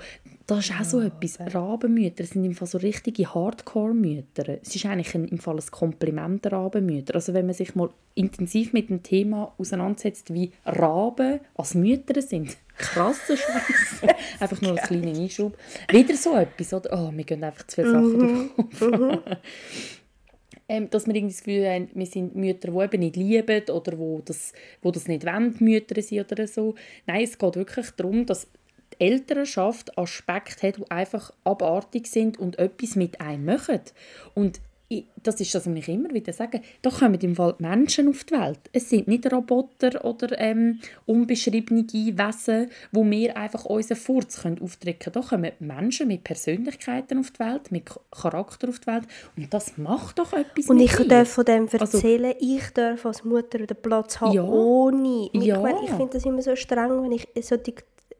[0.46, 1.38] das ist auch so oh, etwas.
[1.38, 1.50] Okay.
[1.52, 4.58] Rabenmütter sind im Fall so richtige Hardcore-Mütter.
[4.62, 7.14] Es ist eigentlich ein, im Fall ein Kompliment Rabenmütter.
[7.14, 12.56] Also wenn man sich mal intensiv mit dem Thema auseinandersetzt, wie Raben als Mütter sind,
[12.76, 14.02] krasser Scheiß.
[14.40, 15.56] einfach nur ein kleiner Einschub.
[15.90, 16.90] Wieder so etwas, oder?
[16.92, 19.18] Oh, wir gehen einfach zu viele Sachen durch mhm.
[20.68, 23.98] ähm, dass wir irgendwie das Gefühl haben, wir sind Mütter, die eben nicht lieben oder
[23.98, 26.74] wo das, wo das nicht wollen, Mütter sind oder so.
[27.06, 28.48] Nein, es geht wirklich darum, dass
[28.92, 33.80] die Elternschaft Aspekte hat, die einfach abartig sind und etwas mit einem machen.
[34.34, 34.60] Und
[35.22, 38.34] das ist das, was ich immer wieder sage, da kommen im Fall Menschen auf die
[38.34, 38.60] Welt.
[38.72, 45.12] Es sind nicht Roboter oder ähm, unbeschriebene Wesen, wo wir einfach unseren Furz können aufdrücken
[45.12, 45.14] können.
[45.14, 49.04] Da kommen Menschen mit Persönlichkeiten auf die Welt, mit Charakter auf die Welt
[49.36, 53.06] und das macht doch etwas Und ich darf von dem also erzählen, also, ich darf
[53.06, 55.30] als Mutter den Platz haben, ja, ohne.
[55.32, 55.66] Ja.
[55.66, 57.74] Ich, ich finde das immer so streng, wenn ich so die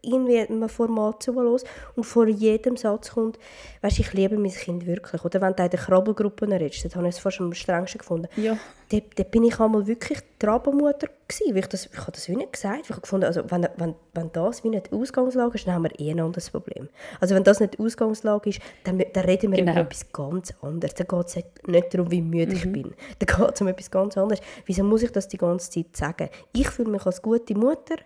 [0.04, 1.60] irgendwie einem Format zuhören
[1.96, 3.38] und vor jedem Satz kommt,
[3.82, 5.24] weißt, ich liebe mein Kind wirklich.
[5.24, 8.28] Oder wenn du in den Krabbelgruppen redest, das habe ich es fast am strengsten gefunden.
[8.36, 8.56] Ja.
[8.90, 12.36] Da, da bin ich einmal wirklich die Rabenmutter gewesen, ich, das, ich habe das wie
[12.36, 12.80] nicht gesagt.
[12.84, 15.84] Ich habe gefunden, also wenn, wenn, wenn das wie nicht die Ausgangslage ist, dann haben
[15.84, 16.88] wir eh ein anderes Problem.
[17.20, 19.72] Also wenn das nicht die Ausgangslage ist, dann, dann reden wir genau.
[19.72, 20.94] über etwas ganz anderes.
[20.94, 21.36] Dann geht es
[21.66, 22.56] nicht darum, wie müde mhm.
[22.56, 22.94] ich bin.
[23.18, 24.40] Dann geht es um etwas ganz anderes.
[24.66, 26.28] Wieso muss ich das die ganze Zeit sagen?
[26.52, 27.96] Ich fühle mich als gute Mutter,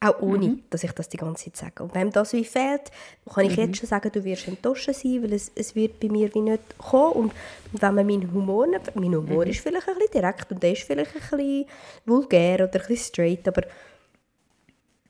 [0.00, 0.62] auch ohne, mhm.
[0.70, 1.82] dass ich das die ganze Zeit sage.
[1.82, 2.90] Und wenn das wie fehlt,
[3.32, 3.64] kann ich mhm.
[3.64, 6.78] jetzt schon sagen, du wirst enttäuscht sein, weil es, es wird bei mir wie nicht
[6.78, 7.12] kommen.
[7.14, 7.32] Und
[7.72, 9.50] wenn man meinen Humor, mein Humor mhm.
[9.50, 11.64] ist vielleicht ein bisschen direkt und der ist vielleicht ein bisschen
[12.04, 13.62] vulgär oder ein bisschen straight, aber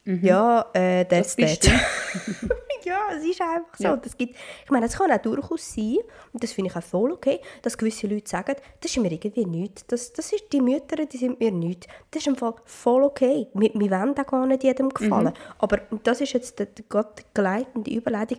[0.07, 0.21] Mhm.
[0.23, 1.73] Ja, äh, that's das that.
[2.87, 3.85] ja, es ist einfach so.
[3.85, 3.97] Ja.
[3.97, 5.99] Das gibt, ich meine, es kann auch durchaus sein,
[6.33, 9.45] und das finde ich auch voll okay, dass gewisse Leute sagen, das ist mir irgendwie
[9.45, 9.87] nichts.
[9.87, 11.89] Das, das ist, die Mütter, die sind mir nichts.
[12.11, 13.49] Das ist im Fall voll okay.
[13.55, 15.35] Wir, wir wollen auch gar nicht jedem gefallen.
[15.35, 15.55] Mhm.
[15.59, 18.39] Aber das ist jetzt die, die, die geleitende Überleitung.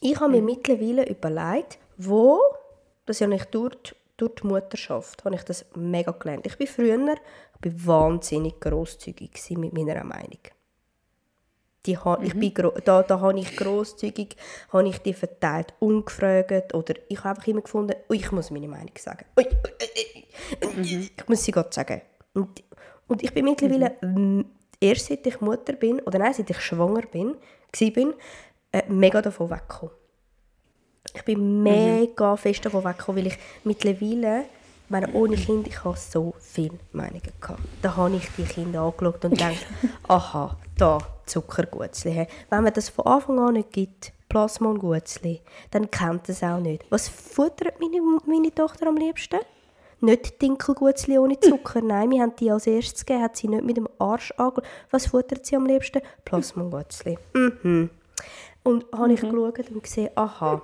[0.00, 0.46] Ich habe mir mhm.
[0.46, 2.40] mittlerweile überlegt, wo,
[3.04, 6.46] das ja nicht durch, durch die Mutterschaft, habe ich das mega gelernt.
[6.46, 6.98] Ich bin früher
[7.64, 10.40] ich war wahnsinnig grosszügig mit meiner Meinung.
[11.86, 12.24] Die ha, mhm.
[12.24, 12.52] ich bin,
[12.84, 14.36] da, da habe ich grosszügig
[14.72, 18.68] habe ich die verteilt, ungefragt oder ich habe einfach immer gefunden, oh, ich muss meine
[18.68, 19.24] Meinung sagen.
[19.36, 20.82] Ui, ui, mhm.
[21.16, 22.02] Ich muss sie Gott sagen.
[22.34, 22.62] Und,
[23.06, 24.46] und ich bin mittlerweile, mhm.
[24.80, 27.36] erst seit ich Mutter bin, oder nein, seit ich schwanger bin,
[27.78, 28.14] bin
[28.72, 29.94] äh, mega davon weggekommen.
[31.14, 31.62] Ich bin mhm.
[31.62, 34.44] mega fest davon weggekommen, weil ich mittlerweile
[34.88, 37.22] meine, ohne Kind, ich hatte so viele Meinungen.
[37.40, 37.60] Gehabt.
[37.82, 39.66] Da habe ich die Kinder angeschaut und gedacht,
[40.08, 42.26] aha, da, Zuckergutzli.
[42.50, 46.58] Wenn man das von Anfang an nicht gibt, Plasma und Gutzli, dann kennt es auch
[46.58, 46.84] nicht.
[46.90, 49.38] Was futtert meine, meine Tochter am liebsten?
[50.00, 53.76] Nicht Dinkelgutzli ohne Zucker, nein, wir haben die als erstes gegeben, hat sie nicht mit
[53.76, 54.64] dem Arsch angeschaut.
[54.90, 56.02] Was futtert sie am liebsten?
[56.24, 57.18] Plasma und Gutzli.
[57.34, 57.90] Mhm.
[58.62, 59.30] Und habe ich mhm.
[59.30, 60.62] geschaut und gesehen, aha,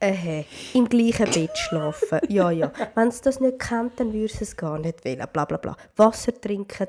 [0.00, 2.20] äh, im gleichen Bett schlafen.
[2.28, 2.70] Ja, ja.
[2.94, 5.22] Wenn sie das nicht kennt, dann würde sie es gar nicht wollen.
[5.32, 5.76] Bla, bla, bla.
[5.96, 6.88] Wasser trinken.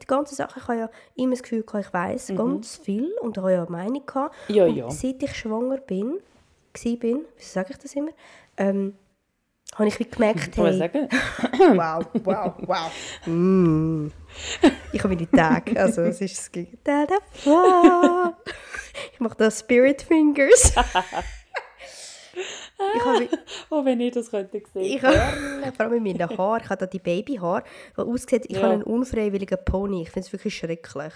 [0.00, 2.36] Die ganze Sache, ich habe ja immer das Gefühl, ich weiß mhm.
[2.36, 4.34] ganz viel und habe ja eine Meinung gehabt.
[4.48, 4.90] Ja, und ja.
[4.90, 6.18] seit ich schwanger bin,
[7.00, 8.12] bin, wie sage ich das immer,
[8.56, 8.94] ähm,
[9.74, 11.08] habe ich wie gemerkt, hey, sagen?
[11.76, 12.90] wow, wow, wow.
[13.26, 14.08] Mm.
[14.92, 17.06] Ich habe meine Tage, also es ist das Gegenteil
[19.12, 20.72] Ich mache da Spirit Fingers.
[22.96, 23.28] Ich habe,
[23.70, 24.82] Oh, wenn ihr das könntet sehen.
[24.82, 27.64] ich habe, vor allem mit meinen Haaren, ich habe da die Babyhaare,
[27.96, 28.62] die aussieht, ich Ja.
[28.62, 30.02] habe einen unfreiwilligen Pony.
[30.02, 31.12] Ich finde es wirklich schrecklich.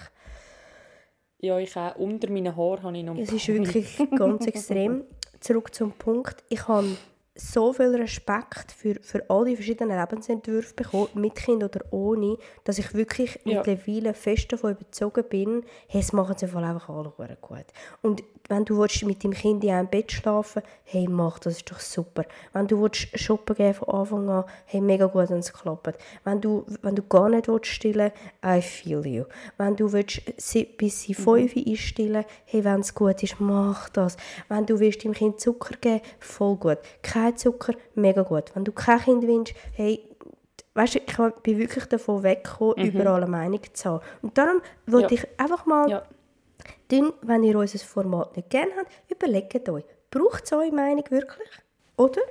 [1.39, 1.95] Ja, ich auch.
[1.95, 5.03] Unter meinen Haaren habe ich noch Es ist wirklich ganz extrem.
[5.39, 6.43] Zurück zum Punkt.
[6.49, 6.87] Ich habe
[7.35, 12.77] so viel Respekt für, für all die verschiedenen Lebensentwürfe bekommen, mit Kind oder ohne, dass
[12.77, 13.57] ich wirklich Ja.
[13.57, 17.65] mittlerweile fest davon überzogen bin, hey, es machen sie einfach alle gut.
[18.01, 21.71] Und wenn du willst, mit dem Kind in einem Bett schlafen hey, mach das, ist
[21.71, 22.23] doch super.
[22.51, 25.97] Wenn du willst, shoppen gehen von Anfang an, hey, mega gut, wenn es klappt.
[26.23, 28.11] Wenn du, wenn du gar nicht willst stillen
[28.45, 29.23] I feel you.
[29.57, 34.17] Wenn du willst, sie, bis sie fünf einstillen, hey, wenn es gut ist, mach das.
[34.49, 36.77] Wenn du willst dem Kind Zucker geben, voll gut.
[37.01, 38.55] Kein Zucker, mega gut.
[38.55, 40.07] Wenn du kein Kind willst, hey,
[40.75, 44.01] weißt du, ich bin wirklich davon weggekommen, überall eine Meinung zu haben.
[44.21, 45.21] Und darum wollte Ja.
[45.21, 46.03] ich einfach mal Ja.
[46.89, 51.49] dann, wenn ihr unser Format nicht gerne habt, überlegt euch, braucht es eure Meinung wirklich?
[51.97, 52.21] Oder?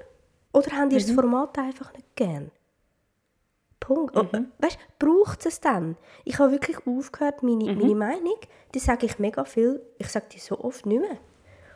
[0.53, 2.51] Oder habt ihr das Format einfach nicht gern?
[3.81, 4.17] Punkt.
[4.17, 4.27] Oh,
[4.59, 5.97] Weißt du, braucht es dann?
[6.25, 8.37] Ich habe wirklich aufgehört, meine, meine Meinung,
[8.75, 11.19] die sage ich mega viel, ich sage die so oft nicht mehr.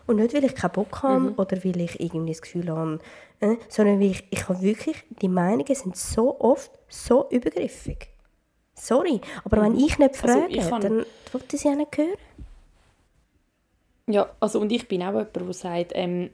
[0.06, 3.00] Und nicht, weil ich keinen Bock habe oder weil ich irgendwie das Gefühl habe,
[3.40, 8.08] äh, sondern weil ich, ich habe wirklich, die Meinungen sind so oft so übergriffig.
[8.74, 11.96] Sorry, aber wenn ich nicht Also, frage, ich kann- dann wollte ich sie auch nicht
[11.96, 12.16] hören.
[14.08, 16.30] Ja, also und ich bin auch jemand, der sagt, ähm,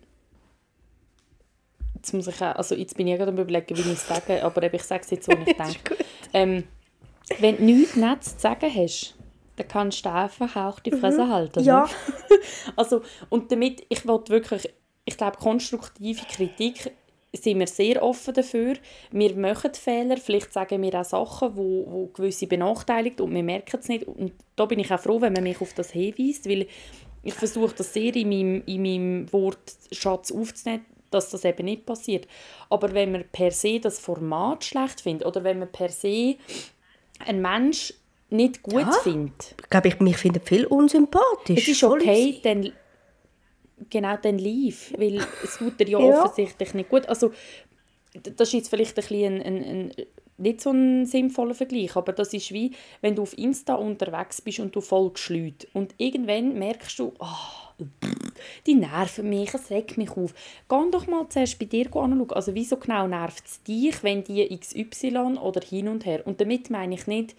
[1.94, 4.42] jetzt muss ich auch, also jetzt bin ich gerade am überlegen, wie ich es sage,
[4.44, 5.96] aber ich sage es jetzt, so wie ich denke.
[6.34, 6.64] ähm,
[7.38, 9.14] wenn du nichts Nettes zu sagen hast,
[9.56, 11.60] dann kannst du einfach auch die Fresse halten.
[11.60, 11.66] ne?
[11.66, 11.88] Ja.
[12.76, 14.68] Also, und damit, ich wollte wirklich,
[15.04, 16.92] ich glaube, konstruktive Kritik
[17.34, 18.74] sind wir sehr offen dafür.
[19.10, 23.78] Wir machen Fehler, vielleicht sagen wir auch Sachen, wo, wo gewisse benachteiligt und wir merken
[23.80, 24.06] es nicht.
[24.06, 26.66] Und da bin ich auch froh, wenn man mich auf das hinweist, weil
[27.22, 32.26] ich versuche das sehr in meinem, in meinem Wortschatz aufzunehmen, dass das eben nicht passiert.
[32.68, 36.36] Aber wenn man per se das Format schlecht findet oder wenn man per se
[37.26, 37.94] einen Mensch
[38.32, 38.90] nicht gut Ja.
[39.02, 41.58] findet, Ich glaube, ich mich finde viel unsympathisch.
[41.62, 42.72] es ist okay, dann
[43.90, 46.22] genau dann live, weil es tut dir ja, Ja.
[46.24, 47.06] offensichtlich nicht gut.
[47.08, 47.32] Also
[48.22, 49.92] das ist jetzt vielleicht ein, bisschen ein, ein, ein
[50.38, 54.58] nicht so ein sinnvoller Vergleich, aber das ist wie, wenn du auf Insta unterwegs bist
[54.60, 57.72] und du folgst Leuten und irgendwann merkst du, ah,
[58.66, 60.34] die nerven mich, es regt mich auf.
[60.68, 62.30] Geh doch mal zuerst bei dir anschauen.
[62.32, 66.22] Also wieso genau nervt es dich, wenn die XY oder hin und her.
[66.26, 67.36] Und damit meine ich nicht,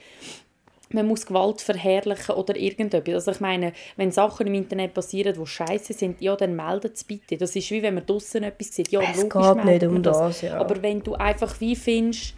[0.94, 3.16] man muss Gewalt verherrlichen oder irgendetwas.
[3.16, 7.04] Also ich meine, wenn Sachen im Internet passieren, die scheiße sind, ja, dann meldet es
[7.04, 7.38] bitte.
[7.38, 8.90] Das ist wie wenn man draussen etwas sieht.
[8.90, 10.58] Ja, Es logisch geht nicht um man das, ja.
[10.58, 12.36] Aber wenn du einfach wie findest,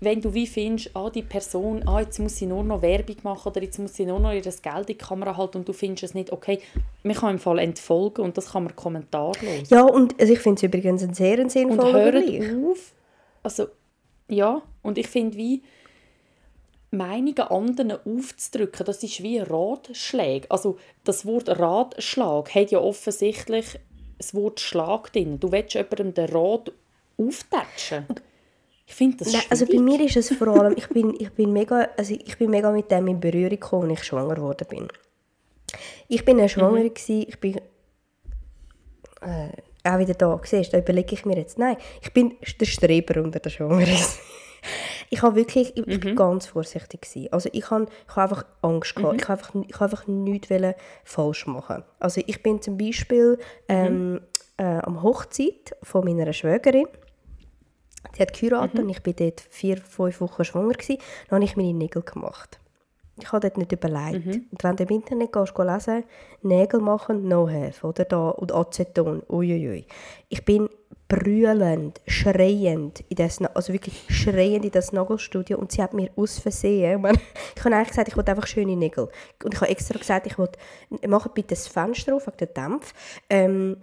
[0.00, 3.50] wenn du wie findest, ah, die Person, ah, jetzt muss sie nur noch Werbung machen
[3.50, 6.04] oder jetzt muss sie nur noch ihr Geld in die Kamera halten und du findest
[6.04, 6.60] es nicht okay,
[7.02, 9.70] man kann im Fall entfolgen und das kann man kommentarlos.
[9.70, 12.56] Ja, und also ich finde es übrigens ein sehr und sinnvoller hören Vergleich.
[12.70, 12.94] auf,
[13.42, 13.66] also
[14.28, 15.62] ja, und ich finde wie
[16.90, 20.50] Meinungen anderen aufzudrücken, das ist wie Ratschläge.
[20.50, 23.78] Also das Wort Ratschlag hat ja offensichtlich
[24.18, 25.38] das Wort Schlag drin.
[25.40, 26.72] Du willst jemandem den Rat
[27.18, 28.06] auftatschen.
[28.86, 29.50] Ich finde das Nein, schwierig.
[29.50, 32.50] also bei mir ist es vor allem, ich bin, ich bin, mega, also ich bin
[32.50, 34.88] mega mit dem in Berührung gekommen, als ich schwanger geworden bin.
[36.08, 36.94] Ich bin eine Schwangere, Mhm.
[36.94, 37.56] gewesen, ich bin
[39.22, 39.48] äh,
[39.82, 43.40] auch wieder da, siehst da überlege ich mir jetzt, nein, ich bin der Streber unter
[43.40, 43.98] den Schwangeren.
[45.10, 46.00] Ich habe wirklich, ich, Mhm.
[46.00, 47.32] bin ganz vorsichtig gewesen.
[47.32, 49.12] Also ich habe ich habe einfach Angst gehabt.
[49.14, 49.18] Mhm.
[49.20, 50.48] Ich habe einfach, ich habe einfach nichts
[51.04, 51.84] falsch machen.
[51.98, 53.38] Also ich bin zum Beispiel
[53.68, 54.20] ähm, Mhm.
[54.58, 56.86] äh, am Hochzeit von meiner Schwägerin
[58.14, 58.80] Sie hat geheiratet Mhm.
[58.84, 60.72] und ich war dort vier, fünf Wochen schwanger.
[60.74, 60.98] Gewesen.
[61.28, 62.60] Dann habe ich meine Nägel gemacht.
[63.20, 64.24] Ich habe dort nicht überlegt.
[64.24, 64.46] Mhm.
[64.50, 66.04] Und wenn du im Internet gehst, gehst lesen,
[66.42, 69.86] Nägel machen, no have, oder da, und Aceton, uiuiui.
[70.28, 70.68] Ich bin
[71.08, 76.38] brüllend, schreiend, in das, also wirklich schreiend in das Nagelstudio und sie hat mir aus
[76.38, 77.06] Versehen,
[77.54, 79.08] ich, habe eigentlich gesagt, ich wollte einfach schöne Nägel.
[79.44, 80.58] Und ich habe extra gesagt, ich wollte,
[81.06, 82.92] macht bitte das Fenster auf, wegen der Dämpfe.
[83.30, 83.76] Ähm,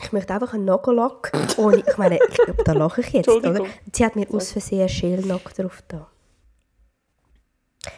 [0.00, 3.64] ich möchte einfach einen Nagellack ohne, ich meine, ich, da lache ich jetzt, oder?
[3.92, 6.08] Sie hat mir aus Versehen einen Schälnack drauf da.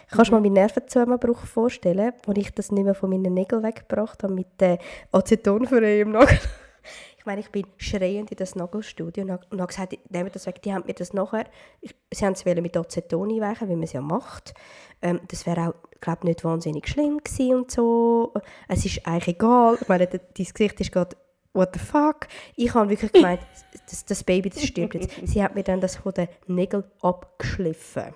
[0.09, 3.63] Kannst du dir mal meinen Nervenzusammenbruch vorstellen, als ich das nicht mehr von meinen Nägeln
[3.63, 4.79] weggebracht habe mit der
[5.13, 6.39] Acetonfrei im Nagel?
[7.25, 10.61] Ich meine, ich bin schreiend in das Nagelstudio und habe, gesagt, nehmt das weg.
[10.61, 11.47] Die haben mir das nachher,
[11.81, 14.53] ich, sie haben es mit Aceton einweichen, wie man es ja macht.
[15.01, 18.35] Ähm, das wäre auch, glaube nicht wahnsinnig schlimm gewesen und so.
[18.69, 19.79] Es ist eigentlich egal.
[19.81, 21.17] Ich meine, dein Gesicht ist gerade
[21.55, 22.29] what the fuck?
[22.57, 23.41] Ich habe wirklich gemeint,
[23.89, 25.27] das, das Baby, das stirbt jetzt.
[25.27, 28.13] Sie hat mir dann das von den Nägeln abgeschliffen.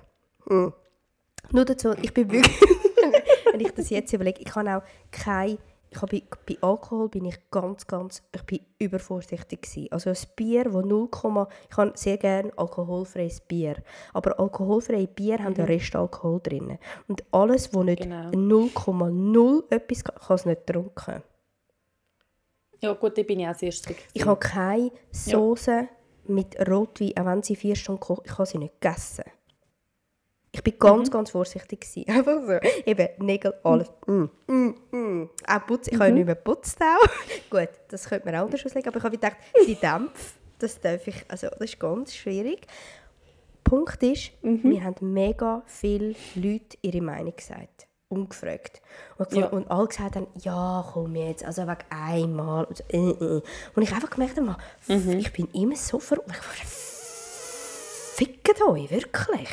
[0.47, 2.61] Nur dazu, ich bin wirklich,
[3.53, 5.57] wenn ich das jetzt überlege, ich habe auch keine
[5.91, 9.89] ich habe bei, bei Alkohol bin ich ganz, ganz, ich bin übervorsichtig gewesen.
[9.91, 11.09] Also ein Bier, wo 0,
[11.71, 13.77] ich habe sehr gerne alkoholfreies Bier,
[14.13, 16.79] aber alkoholfreie Bier haben ja Restalkohol drin.
[17.07, 18.31] Und alles, wo nicht Genau.
[18.31, 21.23] 0,0 etwas kann, kann es nicht trinken.
[22.81, 24.05] Ja gut, da bin ich auch sehr strikt.
[24.13, 25.89] Ich habe keine Soße
[26.27, 29.25] mit Rotwein, auch wenn sie vier Stunden kocht, ich habe sie nicht gegessen.
[30.51, 31.81] Ich bin ganz, ganz vorsichtig.
[31.81, 32.09] Gewesen.
[32.09, 32.69] Einfach so.
[32.87, 33.91] Eben, Nägel, alles.
[34.07, 35.31] Mm, mm, mm.
[35.47, 37.07] Auch Putz, ich habe ja nicht mehr geputzt auch.
[37.51, 41.07] Gut, das könnte man auch anders auslegen, aber ich habe gedacht, die Dämpfe, das darf
[41.07, 42.67] ich, also das ist ganz schwierig.
[43.63, 47.87] Punkt ist, mir haben mega viele Leute ihre Meinung gesagt.
[48.09, 48.81] Ungefragt.
[49.19, 49.49] Und, Ja.
[49.49, 52.65] und alle gesagt haben, ja, komm jetzt, also wegen einmal.
[52.65, 53.43] Und, äh, äh.
[53.75, 54.57] und ich einfach gemerkt habe,
[54.89, 55.19] Mhm.
[55.19, 56.19] ich bin immer so ver...
[58.19, 59.49] Fickt euch, wirklich.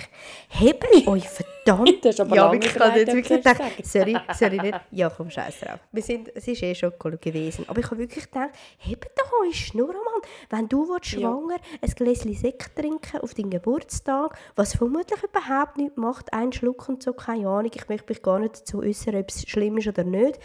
[0.49, 2.04] Hebt euch verdammt.
[2.04, 4.80] Das ist aber ja, ich habe jetzt überlegt, wirklich gedacht, sorry, sorry nicht.
[4.89, 5.80] Ja, komm, scheiß drauf.
[5.91, 7.65] Wir sind, es ist eh schon cool gewesen.
[7.67, 8.49] Aber ich habe wirklich gedacht,
[8.80, 10.21] hebt doch eure Schnur, Mann.
[10.49, 11.19] Wenn du willst, Ja.
[11.19, 16.89] schwanger ein Gläschen Sekt trinken auf deinen Geburtstag, was vermutlich überhaupt nichts macht, ein Schluck
[16.89, 17.71] und so, keine Ahnung.
[17.71, 20.39] Ich möchte mich gar nicht dazu äußern, ob es schlimm ist oder nicht.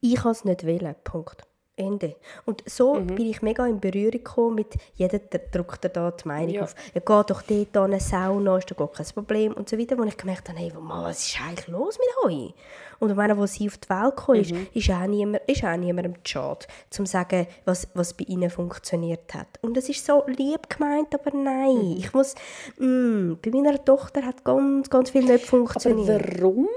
[0.00, 0.94] Ich kann es nicht wählen.
[1.04, 1.42] Punkt.
[1.76, 2.14] Ende.
[2.44, 3.06] Und so Mhm.
[3.06, 6.62] bin ich mega in Berührung gekommen mit jeder der drückt da die Meinung Ja.
[6.62, 6.74] auf.
[6.94, 9.98] Ja, geh doch dort an eine Sauna, ist da gar kein Problem und so weiter.
[9.98, 12.54] Wo ich gemerkt habe, hey, Mann, was ist eigentlich los mit euch?
[13.00, 14.66] Und ich meine, als sie auf die Welt gekommen ist, Mhm.
[14.72, 19.34] ist auch niemand, ist auch niemandem schade, zum zu sagen, was, was bei ihnen funktioniert
[19.34, 19.48] hat.
[19.62, 21.74] Und das ist so lieb gemeint, aber nein.
[21.90, 21.96] Mhm.
[21.98, 22.34] Ich muss,
[22.78, 26.40] mm, bei meiner Tochter hat ganz, ganz viel nicht Aber funktioniert.
[26.40, 26.68] warum?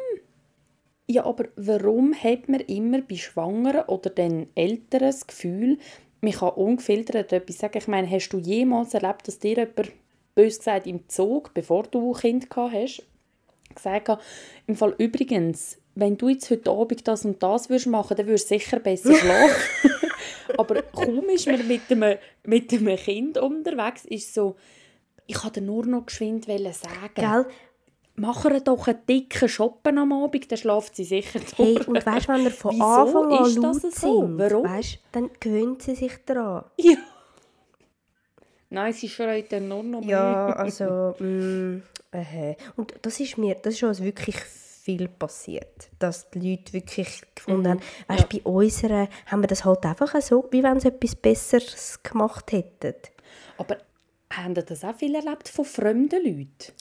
[1.09, 5.77] Ja, aber warum hat man immer bei Schwangeren oder den Älteren das Gefühl,
[6.19, 7.77] man kann ungefiltert etwas sagen?
[7.77, 9.93] Ich meine, hast du jemals erlebt, dass dir jemand,
[10.35, 13.03] bös gesagt, im Zug, bevor du ein Kind gehabt hast,
[13.73, 14.21] gesagt hat,
[14.67, 18.51] im Fall übrigens, wenn du jetzt heute Abend das und das würdest machen, dann würdest
[18.51, 19.91] du sicher besser schlafen.
[20.57, 24.57] aber kaum ist man mit einem, mit einem Kind unterwegs, ist so,
[25.25, 27.13] ich wollte nur noch geschwind sagen.
[27.15, 27.45] Gell?
[28.19, 31.55] Mach ihr doch einen dicken Shoppen am Abend, dann schlaft sie sicher durch.
[31.57, 34.21] Hey, und weißt du, wenn ihr von Wieso Anfang an ist laut das so?
[34.25, 34.63] sind, Warum?
[34.65, 36.65] weißt, dann gewöhnt sie sich daran.
[36.77, 36.95] Ja.
[38.69, 43.75] Nein, sie schreit dann nur noch Ja, also, mm, äh, und das ist mir, das
[43.75, 48.37] ist uns wirklich viel passiert, dass die Leute wirklich gefunden haben, weißt, Mhm.
[48.37, 48.41] ja.
[48.43, 52.95] bei unseren haben wir das halt einfach so, wie wenn sie etwas Besseres gemacht hätten.
[53.57, 53.77] Aber
[54.33, 56.73] haben ihr das auch viel erlebt von fremden Leuten?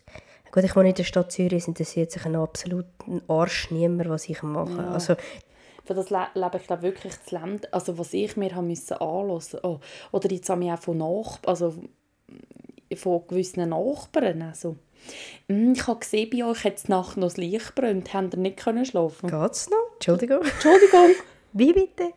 [0.53, 4.29] Gut, ich wohne in der Stadt Zürich, es interessiert sich einen absoluten Arsch niemand, was
[4.29, 4.77] ich mache.
[4.79, 4.91] Ja.
[4.93, 5.15] Also,
[5.85, 8.95] Für das le lebe ich glaube wirklich das Land, also was ich mir haben müssen
[8.95, 9.61] anlassen.
[9.63, 9.81] Oh.
[10.13, 11.75] Oder jetzt habe ich auch von Nach also
[12.97, 14.43] von gewissen Nachbarn.
[14.43, 14.77] Also,
[15.49, 18.13] «Mm, ich habe gesehen, bei euch hat es Nacht noch das Licht brennt.
[18.15, 19.31] Habt ihr nicht können schlafen?
[19.31, 19.93] geht's noch?
[19.95, 20.43] Entschuldigung.
[20.43, 21.11] Entschuldigung.
[21.53, 22.13] Wie bitte?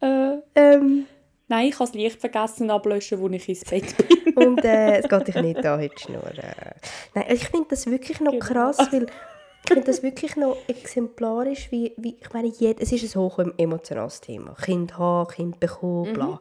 [0.00, 1.06] Äh, Ähm,
[1.48, 3.96] nein, ich habe das Licht vergessen ablöschen, als ich ins Bett
[4.34, 4.34] bin.
[4.34, 6.24] Und äh, es geht dich nicht an, heute Schnur.
[6.26, 6.74] Äh.
[7.14, 8.44] Nein, ich finde das wirklich noch Genau.
[8.44, 13.16] krass, weil ich finde das wirklich noch exemplarisch, wie, wie ich meine, jed, es ist
[13.16, 14.54] ein hoch emotionales Thema.
[14.54, 16.40] Kind haben, Kind bekommen, bla.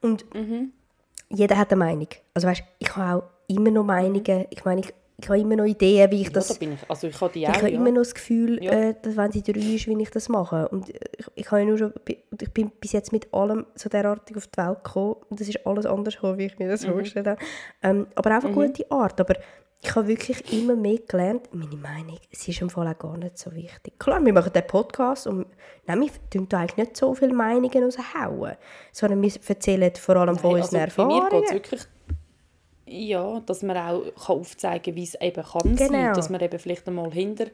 [0.00, 0.24] Und
[1.28, 2.08] jeder hat eine Meinung.
[2.34, 5.64] Also weißt, ich habe auch immer noch Meinungen, ich meine, ich, ich habe immer noch
[5.64, 6.48] Ideen, wie ich Ja, das...
[6.58, 6.70] da ich.
[6.88, 7.76] Also ich habe Ich auch, habe ja.
[7.78, 8.72] immer noch das Gefühl, Ja.
[8.72, 10.68] äh, dass wenn sie drei ist, wie ich das mache.
[10.68, 10.96] Und ich,
[11.36, 14.82] ich, habe nur schon, ich bin bis jetzt mit allem so derartig auf die Welt
[14.82, 15.16] gekommen.
[15.30, 16.70] Und das ist alles anders gekommen, wie ich mir Mhm.
[16.70, 17.40] das vorgestellt habe.
[17.82, 19.20] Ähm, aber einfach gute Art.
[19.20, 19.34] Aber
[19.84, 23.36] ich habe wirklich immer mehr gelernt, meine Meinung, es ist im Fall auch gar nicht
[23.36, 23.98] so wichtig.
[23.98, 25.46] Klar, wir machen den Podcast und
[25.86, 28.52] nein, wir tun da eigentlich nicht so viele Meinungen raushauen,
[28.92, 31.40] sondern wir erzählen vor allem von Nein, unseren also bei mir Erfahrungen.
[31.40, 31.80] geht es wirklich
[32.92, 35.90] ja, dass man auch kann aufzeigen kann, wie es eben kann Genau.
[35.92, 36.14] sein.
[36.14, 37.46] Dass man eben vielleicht einmal hinter,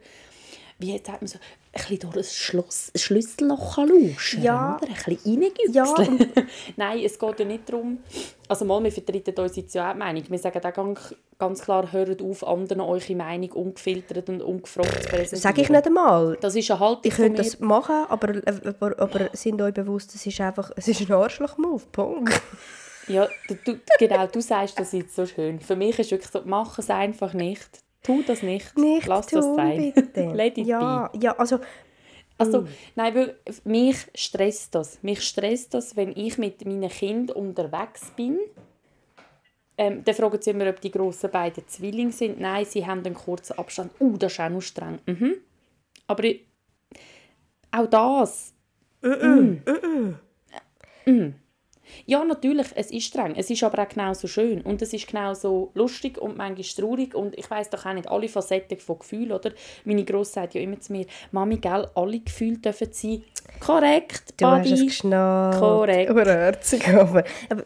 [0.81, 4.77] wie jetzt sagt man so, ein bisschen durch ein, Schloss, ein Schlüsselloch kann lauschen Ja.
[4.81, 4.87] oder?
[4.89, 6.33] Ein bisschen reingüchseln.
[6.35, 6.43] Ja,
[6.77, 7.99] Nein, es geht ja nicht darum,
[8.49, 10.23] also mal, wir vertreten uns jetzt ja auch die Meinung.
[10.29, 15.09] Wir sagen auch ganz, ganz klar, hört auf, anderen eure Meinung ungefiltert und ungefragt zu
[15.09, 15.41] präsentieren.
[15.41, 16.39] Sage ich nicht einmal.
[16.41, 20.25] Das ist eine Haltung Ich könnte das machen, aber, aber, aber sind euch bewusst, es
[20.27, 21.83] ist einfach es ist ein Arschloch-Move.
[21.93, 22.41] Punkt.
[23.09, 25.61] Ja, du, du, genau, du sagst das jetzt so schön.
[25.61, 27.83] Für mich ist wirklich so, mach es einfach nicht.
[28.03, 28.77] Tu das nicht.
[28.79, 29.93] Nicht Lass das sein.
[29.95, 30.25] bitte.
[30.35, 31.59] Let it ja, ja, also
[32.39, 35.03] Also, nein, weil mich stresst das.
[35.03, 38.39] Mich stresst das, wenn ich mit meinen Kindern unterwegs bin.
[39.77, 42.41] Ähm, dann fragen sie immer, ob die grossen beiden Zwillinge sind.
[42.41, 43.93] Nein, sie haben einen kurzen Abstand.
[44.01, 44.99] Uh, das ist auch noch streng.
[45.07, 45.35] Mhm.
[46.07, 46.47] Aber ich,
[47.71, 48.55] auch das.
[49.03, 49.59] Mm.
[51.07, 51.35] Mm.
[52.09, 53.35] Ja, natürlich, es ist streng.
[53.37, 54.63] Es ist aber auch genauso schön.
[54.63, 57.15] Und es ist genauso lustig und manchmal traurig.
[57.15, 59.51] Und ich weiß doch auch nicht alle Facetten von Gefühlen, oder?
[59.85, 63.25] Meine Grosse sagt ja immer zu mir, Mami, gell, alle Gefühle dürfen sein.
[63.61, 64.71] Korrekt, Du Babi.
[64.71, 65.59] hast es geschnallt.
[65.59, 66.11] Korrekt.
[66.11, 67.65] Urherzig, aber, aber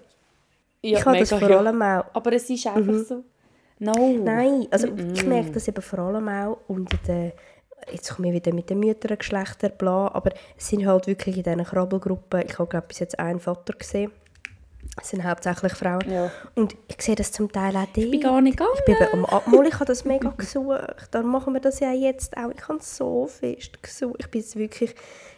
[0.82, 1.58] Ja, ich habe das vor ja.
[1.58, 2.04] allem auch...
[2.12, 3.22] Aber es ist einfach so...
[3.78, 3.92] No.
[4.24, 7.30] Nein, also ich merke das eben vor allem auch unter den...
[7.92, 11.64] Jetzt komme ich wieder mit den Müttergeschlechtern, bla, aber es sind halt wirklich in diesen
[11.64, 14.10] Krabbelgruppen, ich habe glaube bis jetzt einen Vater gesehen,
[15.00, 16.10] es sind hauptsächlich Frauen.
[16.10, 16.30] Ja.
[16.54, 17.96] Und ich sehe das zum Teil auch dort.
[17.96, 18.76] Ich bin gar nicht gegangen.
[18.78, 21.08] Ich bin eben am Abmol, ich habe das mega gesucht.
[21.10, 22.50] Dann machen wir das ja jetzt auch.
[22.54, 24.16] Ich habe so fest gesucht.
[24.20, 24.94] Ich bin wirklich,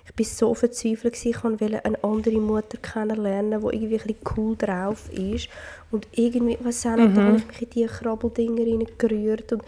[0.07, 1.29] ich bin so verzweifelt gewesen.
[1.29, 5.49] Ich wollte eine andere Mutter kennenlernen, die irgendwie ein cool drauf ist.
[5.93, 9.53] Und irgendwie, was auch nicht, da habe ich mich in diese Krabbeldinger reingerührt.
[9.53, 9.63] Und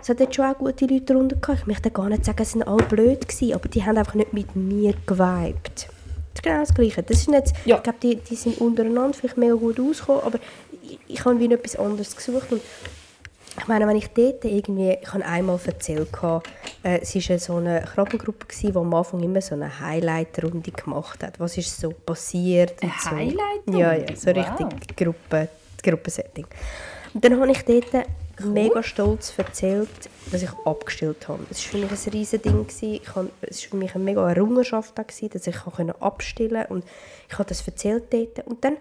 [0.00, 1.60] es hat jetzt schon auch gute Leute darunter gehabt.
[1.62, 4.32] Ich möchte gar nicht sagen, es sind alle blöd gewesen, aber die haben einfach nicht
[4.32, 5.88] mit mir geweibt.
[6.42, 7.02] Genau das Gleiche.
[7.02, 7.76] Das ist nicht, Ja.
[7.76, 10.38] Ich glaube, die, die sind untereinander vielleicht mega gut ausgekommen, aber
[10.82, 12.50] ich, ich habe wie noch etwas anderes gesucht.
[12.52, 12.60] Und
[13.58, 16.08] ich meine, wenn ich dort irgendwie, ich habe einmal erzählt,
[16.84, 21.22] äh, es war so eine Krabbelgruppe, gewesen, die am Anfang immer so eine Highlight-Runde gemacht
[21.22, 21.38] hat.
[21.38, 22.82] Was ist so passiert?
[22.82, 23.10] Eine so.
[23.10, 23.78] Highlight-Runde?
[23.78, 24.36] Ja, ja, so Wow.
[24.36, 25.48] richtig Gruppe,
[25.82, 26.46] Gruppensetting.
[27.12, 28.06] Und dann habe ich dort
[28.44, 29.88] mega stolz erzählt,
[30.30, 31.44] dass ich abgestillt habe.
[31.50, 32.66] Es war für mich ein riesiges Ding.
[32.66, 33.00] gewesen.
[33.02, 35.56] Ich habe, es war für mich eine mega Errungenschaft, auch gewesen, dass ich
[36.00, 36.74] abstillen konnte.
[36.74, 36.84] Und
[37.28, 38.46] ich habe das erzählt dort.
[38.46, 38.76] Und dann,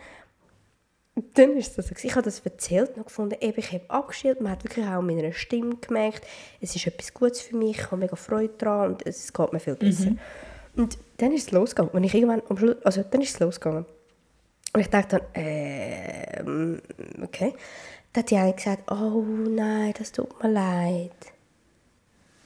[1.34, 1.96] dann ist das so.
[2.02, 4.42] Ich habe das erzählt und gefunden, eben, ich habe abgestillt.
[4.42, 6.26] Man hat wirklich auch an meiner Stimme gemerkt,
[6.62, 9.60] es ist etwas Gutes für mich, ich habe mega Freude daran und es geht mir
[9.60, 10.12] viel besser.
[10.76, 11.92] Und dann ist es losgegangen.
[11.92, 13.86] Und ich irgendwann, am Schluss, also dann ist es losgegangen.
[14.74, 16.82] Und ich dachte dann, ähm,
[17.22, 17.54] okay.
[18.14, 21.12] Dann hat die eine gesagt, oh nein, das tut mir leid.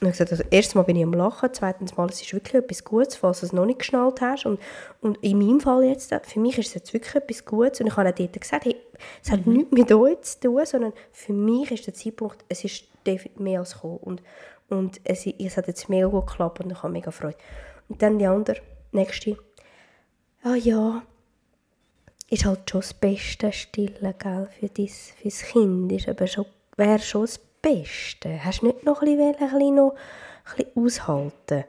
[0.01, 2.61] Und ich gesagt, also erstens mal bin ich am Lachen, zweitens mal, es ist wirklich
[2.61, 4.45] etwas Gutes, falls du es noch nicht geschnallt hast.
[4.45, 4.59] Und,
[5.01, 7.79] und in meinem Fall jetzt, für mich ist es jetzt wirklich etwas Gutes.
[7.79, 8.75] Und ich habe auch dort gesagt, hey,
[9.23, 12.85] es hat nichts mit euch zu tun, sondern für mich ist der Zeitpunkt, es ist
[13.07, 13.97] definitiv mehr als gekommen.
[13.97, 14.21] Und,
[14.69, 17.37] und es, es hat jetzt mega gut geklappt und ich habe mega Freude.
[17.87, 18.61] Und dann die andere,
[18.91, 19.37] nächste,
[20.43, 21.03] ah ja,
[22.29, 25.91] ist halt schon das Beste stillen, gell, für dein fürs Kind.
[25.91, 26.45] Ist aber schon,
[26.77, 28.43] wäre schon das Beste.
[28.43, 29.95] Hast du nicht noch ein bisschen, ein bisschen, noch,
[30.45, 31.65] ein bisschen aushalten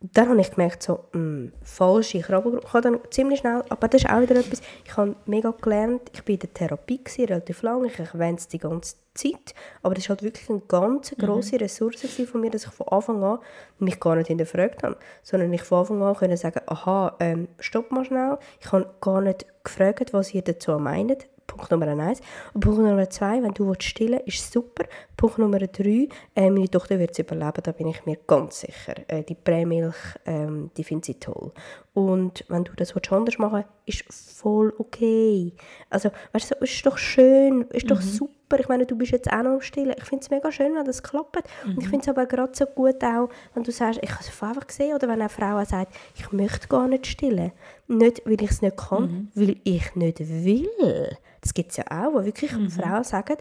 [0.00, 2.66] dann habe ich gemerkt, so, mh, falsche Krabbelgruppe.
[2.66, 6.02] Ich habe dann ziemlich schnell, aber das ist auch wieder etwas, ich habe mega gelernt,
[6.12, 9.94] ich war in der Therapie, gewesen, relativ lange, ich erwähne es die ganze Zeit, aber
[9.94, 13.22] das war halt wirklich eine ganz grosse Ressource gewesen von mir, dass ich von Anfang
[13.24, 13.38] an
[13.80, 17.90] mich gar nicht hinterfragt habe, sondern ich von Anfang an können sagen, aha, ähm, stopp
[17.90, 22.20] mal schnell, ich habe gar nicht gefragt, was ihr dazu meint, Punkt Nummer eins.
[22.54, 24.84] Und Punkt Nummer zwei, wenn du stillen willst, ist super.
[25.16, 28.94] Punkt Nummer drei, äh, meine Tochter wird es überleben, da bin ich mir ganz sicher.
[29.08, 29.96] Äh, die Prämilch,
[30.26, 31.50] ähm, die findet sie toll.
[31.94, 35.52] Und wenn du das willst, anders machen willst, ist voll okay.
[35.90, 38.37] Also, weißt du, ist doch schön, ist doch super.
[38.58, 39.94] Ich meine, du bist jetzt auch noch am Stillen.
[39.98, 41.36] Ich finde es mega schön, wenn das klappt.
[41.66, 44.42] Und ich finde es aber gerade so gut auch, wenn du sagst, ich habe es
[44.42, 47.52] einfach gesehen, oder wenn eine Frau auch sagt, ich möchte gar nicht stillen.
[47.86, 51.16] Nicht, weil ich es nicht kann, weil ich nicht will.
[51.40, 53.36] Das gibt es ja auch, wo wirklich Frauen sagen,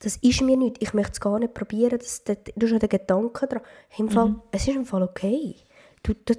[0.00, 2.78] das ist mir nicht, ich möchte es gar nicht probieren, das, das, du hast ja
[2.78, 3.62] den Gedanken dran.
[3.98, 5.54] Im Fall, Es ist im Fall okay.
[6.02, 6.38] Du, das,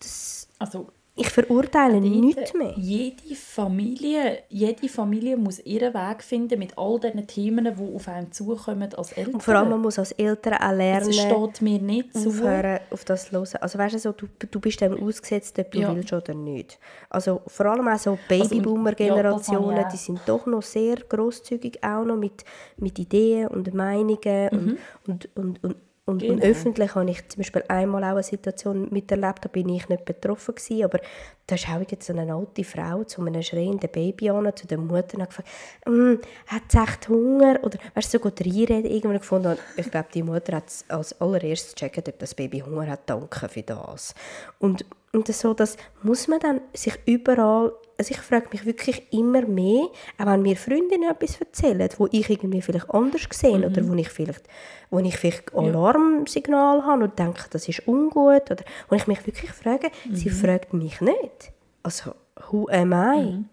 [0.00, 2.74] das, Also, ich verurteile nichts Dort, mehr.
[2.76, 8.32] Jede Familie, jede Familie muss ihren Weg finden mit all diesen Themen, die auf einen
[8.32, 9.34] zukommen als Eltern.
[9.34, 12.30] Und vor allem, man muss als Eltern auch lernen, es steht mir nicht zu.
[12.30, 13.46] aufhören, auf das zu hören.
[13.60, 15.94] Also weißt du, so, du, du bist dem ausgesetzt, ob du Ja.
[15.94, 16.78] willst oder nicht.
[17.10, 21.78] Also vor allem auch so Also, ja, Babyboomer-Generationen, ich die sind doch noch sehr großzügig
[21.84, 22.44] auch noch mit,
[22.76, 25.76] mit Ideen und Meinungen und, und, und, und, und,
[26.06, 26.20] und.
[26.20, 26.42] Genau.
[26.42, 30.54] öffentlich habe ich zum Beispiel einmal auch eine Situation miterlebt, da bin ich nicht betroffen
[30.54, 31.00] gewesen, aber
[31.46, 35.18] da ist auch jetzt eine alte Frau zu einem schreienden Baby an, zu der Mutter
[35.18, 35.48] und gefragt,
[35.86, 36.14] «Mm,
[36.46, 37.58] hat sie echt Hunger?
[37.62, 39.48] Oder weißt du, so gut reinreden irgendwann gefunden.
[39.48, 43.00] Und ich glaube, die Mutter hat als allererstes gecheckt, ob das Baby Hunger hat.
[43.06, 44.14] Danke für das.
[44.58, 49.12] Und, und das so, das muss man dann sich überall, also ich frage mich wirklich
[49.12, 49.84] immer mehr,
[50.18, 54.08] auch wenn mir Freundinnen etwas erzählen, wo ich irgendwie vielleicht anders sehe oder wo ich
[54.08, 54.42] vielleicht,
[54.90, 59.52] wo ich vielleicht Alarmsignal habe und denke, das ist ungut oder wo ich mich wirklich
[59.52, 61.52] frage, sie fragt mich nicht.
[61.82, 62.14] Also,
[62.50, 63.44] who am I?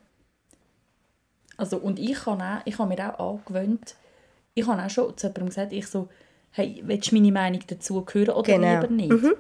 [1.58, 3.96] Also, und ich habe, auch, ich habe mir auch angewöhnt,
[4.56, 6.08] ich habe auch schon zu jemandem gesagt, ich so,
[6.52, 8.82] hey, willst du meine Meinung dazu hören oder Genau.
[8.82, 9.36] lieber nicht?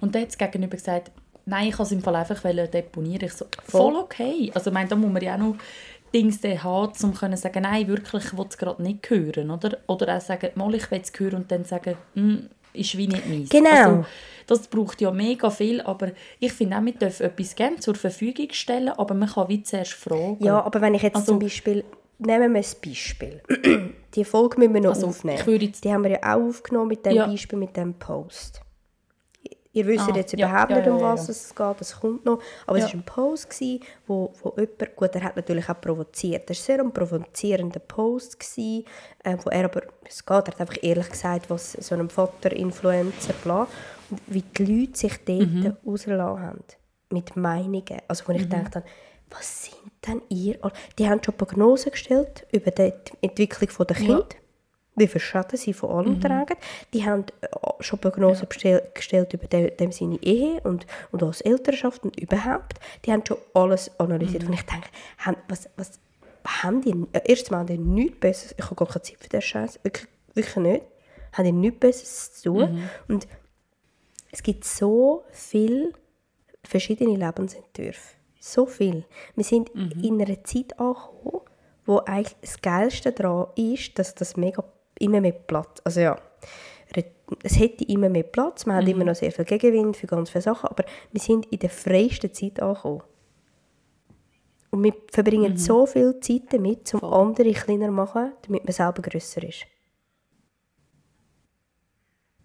[0.00, 1.10] Und dann hat Gegenüber gesagt,
[1.46, 3.24] nein, ich wollte es im Fall einfach deponieren.
[3.24, 4.50] Ich so, voll okay.
[4.54, 5.56] Also, ich meine, da muss man ja auch noch
[6.14, 9.50] Dings dann haben, um zu sagen, nein, wirklich, ich will es gerade nicht hören.
[9.50, 13.06] Oder, oder auch sagen, mal, ich will es hören und dann sagen, «Hm, ist wie
[13.06, 13.48] nicht meins.
[13.50, 13.68] Genau.
[13.70, 14.04] Also,
[14.46, 18.48] das braucht ja mega viel, aber ich finde auch, man darf etwas gerne zur Verfügung
[18.52, 20.38] stellen, aber man kann wie zuerst fragen.
[20.40, 21.84] Ja, aber wenn ich jetzt Also- zum Beispiel,
[22.18, 23.40] nehmen wir ein Beispiel.
[24.14, 25.38] Die Folge müssen wir noch Also, aufnehmen.
[25.40, 27.26] ich würde jetzt- Die haben wir ja auch aufgenommen mit dem Ja.
[27.26, 28.60] Beispiel, mit dem Post.
[29.74, 31.30] Ihr wisst Ah, jetzt ja, überhaupt ja, nicht, um ja, ja, was ja.
[31.32, 32.40] es geht, das kommt noch.
[32.66, 32.84] Aber Ja.
[32.84, 36.50] es war ein Post, gewesen, wo, wo jemand, gut, er hat natürlich auch provoziert.
[36.50, 38.84] Das war sehr ein provozierender Post, gewesen,
[39.24, 43.32] äh, wo er aber, es geht, er hat einfach ehrlich gesagt, was so einem Vater-Influencer,
[43.42, 43.66] bla,
[44.10, 45.76] und wie die Leute sich dort Mhm.
[45.86, 46.64] rausgelassen haben.
[47.10, 48.00] Mit Meinungen.
[48.08, 48.84] Also wo ich gedacht habe,
[49.30, 50.58] was sind denn ihr?
[50.98, 52.92] Die haben schon Prognosen gestellt über die
[53.22, 54.26] Entwicklung der Kinder
[54.94, 56.56] wie viel Schaden sie von allem tragen.
[56.92, 57.48] Die haben äh,
[57.80, 62.18] schon Prognosen bestell- gestellt über dem, dem seine Ehe und, und auch das Elternschaft und
[62.20, 62.78] überhaupt.
[63.04, 64.44] Die haben schon alles analysiert.
[64.44, 64.88] Und ich denke,
[65.18, 65.98] haben, was, was
[66.46, 66.90] haben die?
[67.12, 68.54] Äh, erstens mal haben die nichts Besseres.
[68.58, 69.80] Ich habe gar keine Zeit für den Scheiß.
[69.82, 70.84] Wirklich, wirklich nicht.
[71.32, 72.88] Haben die nichts Besseres zu tun.
[73.08, 73.26] Und
[74.30, 75.92] es gibt so viele
[76.64, 78.16] verschiedene Lebensentwürfe.
[78.40, 79.04] So viel.
[79.36, 81.40] Wir sind in einer Zeit angekommen,
[81.86, 84.64] wo eigentlich das Geilste daran ist, dass das mega
[84.98, 86.16] immer mehr Platz, also ja,
[87.42, 90.42] es hätte immer mehr Platz, man hat immer noch sehr viel Gegenwind für ganz viele
[90.42, 93.02] Sachen, aber wir sind in der freiesten Zeit angekommen.
[94.70, 99.02] Und wir verbringen so viel Zeit damit, um andere kleiner zu machen, damit man selber
[99.02, 99.66] grösser ist.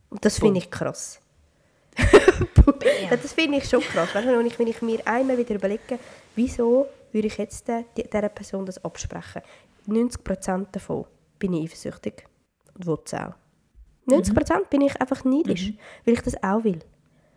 [0.09, 1.21] Und das finde ich krass.
[1.97, 4.13] ja, das finde ich schon krass.
[4.13, 5.99] Weißt du, wenn ich, wenn ich mir einmal wieder überlege,
[6.35, 9.41] wieso würde ich jetzt dieser Person das absprechen?
[9.87, 11.05] 90% davon
[11.39, 12.25] bin ich eifersüchtig
[12.77, 13.33] und will es auch.
[14.07, 15.73] 90% bin ich einfach neidisch,
[16.05, 16.79] weil ich das auch will.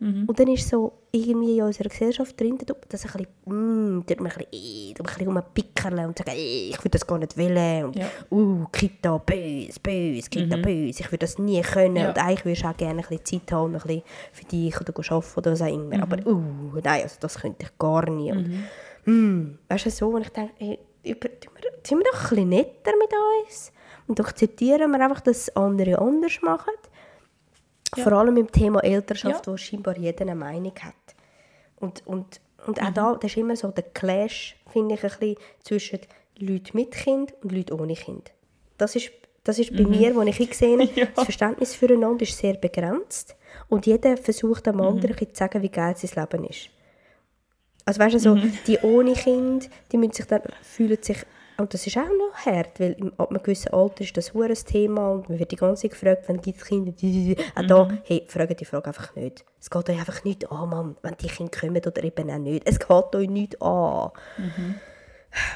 [0.02, 2.56] Und dann ist so irgendwie in unserer Gesellschaft drin,
[2.88, 6.78] dass ein bisschen, mm, tut man ein bisschen, ein bisschen rumpickerle und sagen, äh, ich
[6.78, 7.84] würde das gar nicht wollen.
[7.84, 8.06] Und, Ja.
[8.30, 11.96] uh, Kita, böse, böse, Kita, böse, ich würde das nie können.
[11.96, 12.08] Ja.
[12.08, 14.94] Und eigentlich würdest du auch gerne ein bisschen Zeit haben, ein bisschen für dich oder
[14.96, 16.02] arbeiten oder was auch immer.
[16.02, 18.32] Aber, uh, nein, also das könnte ich gar nie.
[18.32, 18.48] Und,
[19.04, 21.28] mm, weißt du, so, und ich denke, ey, über,
[21.82, 23.10] tun wir doch ein bisschen netter mit
[23.46, 23.70] uns?
[24.10, 26.72] Und akzeptieren wir einfach, dass andere anders machen?
[27.96, 29.52] Vor allem im Thema Elternschaft, Ja.
[29.52, 30.94] wo scheinbar jeder eine Meinung hat.
[31.76, 35.36] Und, und, und auch da, das ist immer so der Clash, finde ich, ein bisschen
[35.62, 36.00] zwischen
[36.40, 38.32] Leuten mit Kind und Leuten ohne Kind.
[38.78, 39.12] Das ist,
[39.44, 41.06] das ist bei mir, wo ich gesehen habe, Ja.
[41.14, 43.36] das Verständnis füreinander ist sehr begrenzt.
[43.68, 46.68] Und jeder versucht dem anderen ein bisschen zu sagen, wie geil sein Leben ist.
[47.84, 48.34] Also weißt du, so,
[48.66, 51.18] die ohne Kind, die müssen sich dann, fühlen sich,
[51.60, 55.10] und das ist auch noch hart, weil ab einem gewissen Alter ist das ein Thema
[55.12, 56.92] und man wird die ganze Zeit gefragt, wenn gibt es Kinder,
[57.54, 59.44] auch da, hey, fragen die Frage einfach nicht.
[59.60, 62.66] Es geht euch einfach nicht an, Mann, wenn die Kinder kommen oder eben auch nicht.
[62.66, 64.10] Es geht euch nicht an.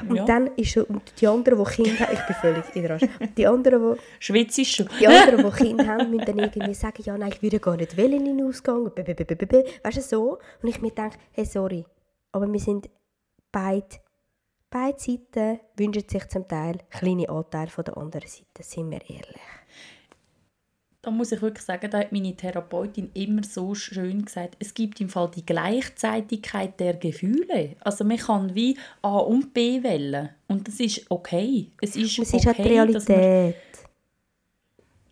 [0.07, 0.25] Und Ja.
[0.25, 3.03] dann ist und die anderen, die Kinder haben, ich bin völlig in der Arsch.
[3.37, 4.87] Die anderen, die Schweiz ist schon.
[4.99, 7.97] die anderen, die Kinder haben, müssen dann irgendwie sagen, ja, nein, ich würde gar nicht
[7.97, 8.85] wollen in den Ausgang.
[8.85, 10.39] Weißt du, so.
[10.61, 11.85] Und ich mir denke, hey, sorry,
[12.31, 12.89] aber wir sind
[13.51, 13.85] beide,
[14.69, 19.41] beide Seiten wünschen sich zum Teil kleine Anteile von der anderen Seite, sind wir ehrlich.
[21.01, 24.99] Da muss ich wirklich sagen, da hat meine Therapeutin immer so schön gesagt, es gibt
[25.01, 27.75] im Fall die Gleichzeitigkeit der Gefühle.
[27.81, 31.71] Also man kann wie A und B wählen und das ist okay.
[31.79, 33.55] Es ist Es okay, ist dass man, Realität.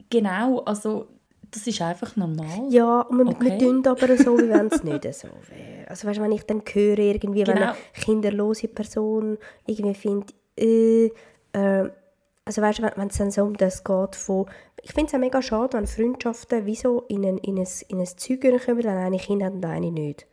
[0.10, 1.08] genau, also
[1.54, 2.68] das ist einfach normal.
[2.70, 3.58] Ja, und wir, wir Okay.
[3.60, 5.88] tun aber so, wie wenn es nicht so wäre.
[5.88, 7.68] Also weißt, wenn ich dann höre, irgendwie, wenn Genau.
[7.68, 11.06] eine kinderlose Person irgendwie findet, äh,
[11.54, 11.89] äh,
[12.45, 14.45] also weißt, wenn wenn es dann so um das geht von,
[14.82, 17.99] ich finde es auch mega schade, wenn Freundschaften wie so in ein, in ein, in
[17.99, 20.28] ein Zeug kommen, wenn eine Kind hat und eine nicht.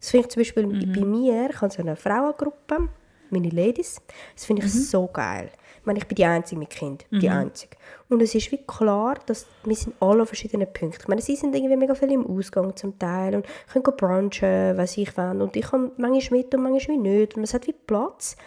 [0.00, 2.88] Das finde ich zum Beispiel bei mir, ich habe so eine Frauengruppe,
[3.30, 4.00] meine Ladies,
[4.34, 5.50] das finde ich so geil.
[5.84, 7.76] Ich meine, ich bin die Einzige mit Kind, die Einzige.
[8.08, 11.02] Und es ist wie klar, dass wir sind alle an verschiedenen Punkten.
[11.02, 14.96] Ich meine, sie sind irgendwie mega viel im Ausgang zum Teil und können brunchen, was
[14.96, 15.42] ich will.
[15.42, 17.36] Und ich kann manchmal mit und manchmal nicht.
[17.36, 18.38] Und es hat wie Platz.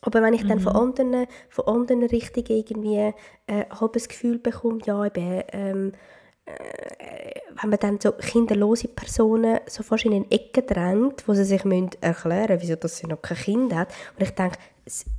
[0.00, 3.12] Aber wenn ich dann von anderen, von anderen Richtungen irgendwie
[3.46, 5.96] äh, halb das Gefühl bekomme, ja, eben, ähm, äh,
[6.44, 11.64] wenn man dann so kinderlose Personen so fast in eine Ecke drängt, wo sie sich
[11.64, 13.92] müssen erklären müssen, wieso dass sie noch kein Kind hat.
[14.18, 14.58] Und ich denke,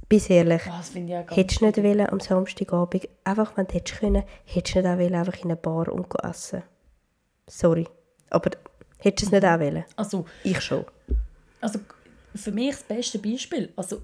[0.09, 0.93] bis ehrlich, ganz
[1.29, 4.97] hättest du nicht wollen am Samstagabend, einfach wenn du hättest können, hättest du nicht auch
[4.97, 6.63] wollen, einfach in eine Bar und gehen essen.
[7.47, 7.87] Sorry.
[8.29, 8.51] Aber
[8.99, 9.85] hättest du es nicht auch wollen?
[9.95, 10.85] Also, Ich schon.
[11.61, 11.79] also
[12.35, 14.01] für mich das beste Beispiel, also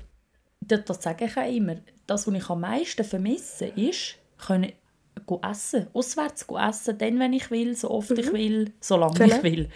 [0.61, 4.71] das, sage ich auch immer, das, was ich am meisten vermisse, ist, können
[5.43, 9.69] essen, auswärts essen, dann, wenn ich will, so oft ich will, solange ich will.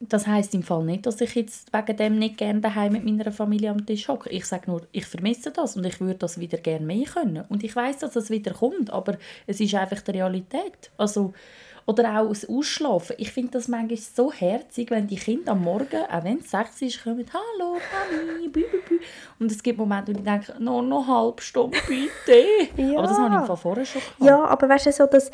[0.00, 3.32] das heißt im Fall nicht, dass ich jetzt wegen dem nicht gerne daheim mit meiner
[3.32, 4.30] Familie am Tisch hocke.
[4.30, 7.44] Ich sage nur, ich vermisse das und ich würde das wieder gerne mehr können.
[7.48, 10.90] Und ich weiß, dass das wieder kommt, aber es ist einfach die Realität.
[10.96, 11.32] Also,
[11.86, 13.16] oder auch das Ausschlafen.
[13.18, 16.80] Ich finde das manchmal so herzig, wenn die Kinder am Morgen, auch wenn es sechs
[16.82, 18.98] ist, kommen, «Hallo, Mami, bü, bü, bü».
[19.38, 22.82] Und es gibt Momente, wo ich denke, «Noch eine halbe Stunde, bitte».
[22.82, 22.98] Ja.
[22.98, 24.20] Aber das habe ich von vorher schon gehabt.
[24.20, 25.30] Ja, aber weißt du, so, dass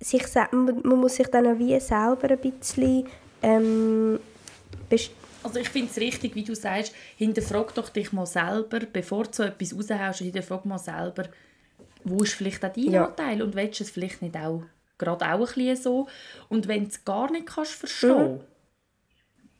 [0.00, 3.06] sich, man man muss sich dann auch wie selber ein bisschen
[3.42, 4.18] ähm,
[5.42, 9.30] Also ich finde es richtig, wie du sagst, hinterfrag doch dich mal selber, bevor du
[9.32, 11.24] so etwas raushaust, hinterfrag mal selber,
[12.04, 13.06] wo ist vielleicht auch dein Ja.
[13.06, 14.62] Anteil und willst du es vielleicht nicht auch
[15.04, 16.08] gerade auch ein bisschen so.
[16.48, 18.40] Und wenn du es gar nicht kannst verstehen,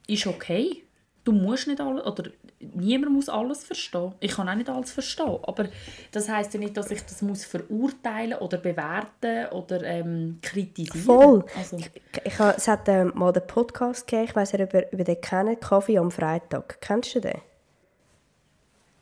[0.06, 0.84] ist okay.
[1.24, 4.12] Du musst nicht alles, oder niemand muss alles verstehen.
[4.18, 5.68] Ich kann auch nicht alles verstehen, aber
[6.10, 11.04] das heißt ja nicht, dass ich das muss verurteilen oder bewerten oder ähm, kritisieren.
[11.04, 11.44] Voll.
[11.56, 11.90] Also, Ich,
[12.24, 15.20] ich, es hat ähm, mal den Podcast gegeben, ich weiß nicht, ob ihr über den
[15.20, 16.80] kennt, Kaffee am Freitag.
[16.80, 17.40] Kennst du den?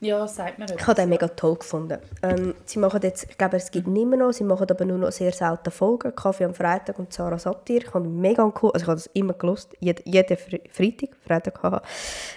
[0.01, 1.99] Ja, sagt mir Ich habe den mega toll gefunden.
[2.23, 4.97] Ähm, sie machen jetzt, ich glaube, es gibt ihn immer noch, sie machen aber nur
[4.97, 6.15] noch sehr selten Folgen.
[6.15, 7.83] Kaffee am Freitag und Sarah Satir.
[7.83, 11.83] Ich habe mega cool, also ich habe das immer gelost, jeden, Fre Freitag, Freitag, haha.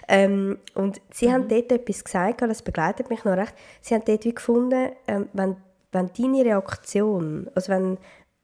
[0.09, 3.53] ähm, Und sie haben dort etwas gesagt, das begleitet mich noch recht.
[3.79, 5.55] Sie haben dort wie gefunden, ähm, wenn,
[5.93, 7.97] wenn deine Reaktion, also wenn,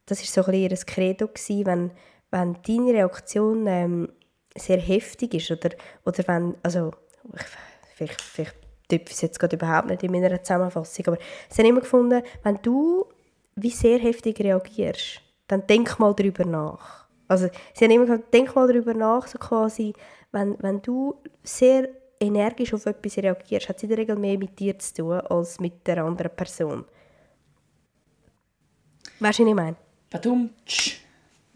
[0.05, 1.91] das ist so ein bisschen ihr Credo gewesen, wenn,
[2.31, 4.09] wenn deine Reaktion ähm,
[4.55, 5.71] sehr heftig ist oder,
[6.05, 6.91] oder wenn, also
[7.35, 7.45] ich,
[7.95, 8.55] vielleicht, vielleicht
[8.89, 11.17] type es jetzt gerade überhaupt nicht in meiner Zusammenfassung, aber
[11.47, 13.05] sie haben immer gefunden, wenn du
[13.55, 17.07] wie sehr heftig reagierst, dann denk mal darüber nach.
[17.27, 19.93] Also sie haben immer gesagt, denk mal darüber nach, so quasi,
[20.31, 24.59] wenn, wenn du sehr energisch auf etwas reagierst, hat es in der Regel mehr mit
[24.59, 26.85] dir zu tun, als mit der anderen Person.
[29.19, 29.75] Weißt du, was ich meine?
[30.09, 31.08] Badum, tsch.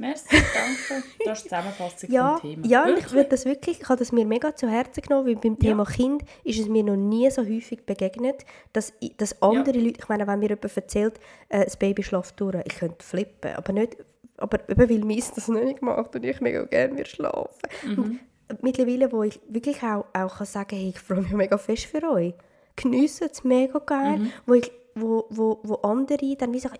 [0.04, 1.04] Merci, danke.
[1.26, 2.68] Das ist die Zusammenfassung Ja, vom Thema.
[2.68, 3.14] ja und ich Wirklich?
[3.14, 6.24] würde das wirklich, ich habe das mir mega zu Herzen genommen, weil beim Thema Kind
[6.44, 10.40] ist es mir noch nie so häufig begegnet, dass, dass andere Leute, ich meine, wenn
[10.40, 13.98] mir jemand erzählt, äh, das Baby schläft durch, ich könnte flippen, aber nicht,
[14.38, 17.60] aber eben weil meins das nicht gemacht und ich mega gerne würde schlafen.
[17.86, 18.20] Mhm.
[18.62, 22.04] Mittlerweile, wo ich wirklich auch, auch kann sagen hey, ich freue mich mega fest für
[22.12, 22.34] euch,
[22.76, 24.32] geniessen es mega gerne, Mhm.
[24.46, 26.78] wo, ich, wo, wo, wo andere dann wie sagen,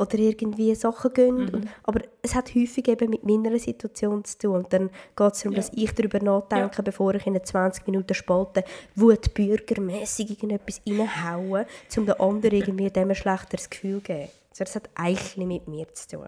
[0.00, 1.36] oder irgendwie Sachen gehen.
[1.36, 1.48] Mhm.
[1.54, 4.54] Und, aber es hat häufig eben mit meiner Situation zu tun.
[4.56, 5.56] Und dann geht es darum, Ja.
[5.58, 8.64] dass ich darüber nachdenke, bevor ich in den 20 Minuten Spalte
[8.96, 14.28] wutbürgermässig irgendetwas reinhaue, um den anderen irgendwie dem ein schlechteres Gefühl zu geben.
[14.50, 16.26] Also das hat eigentlich mit mir zu tun.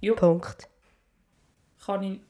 [0.00, 0.68] Jo, Punkt.
[1.84, 2.20] kann ich...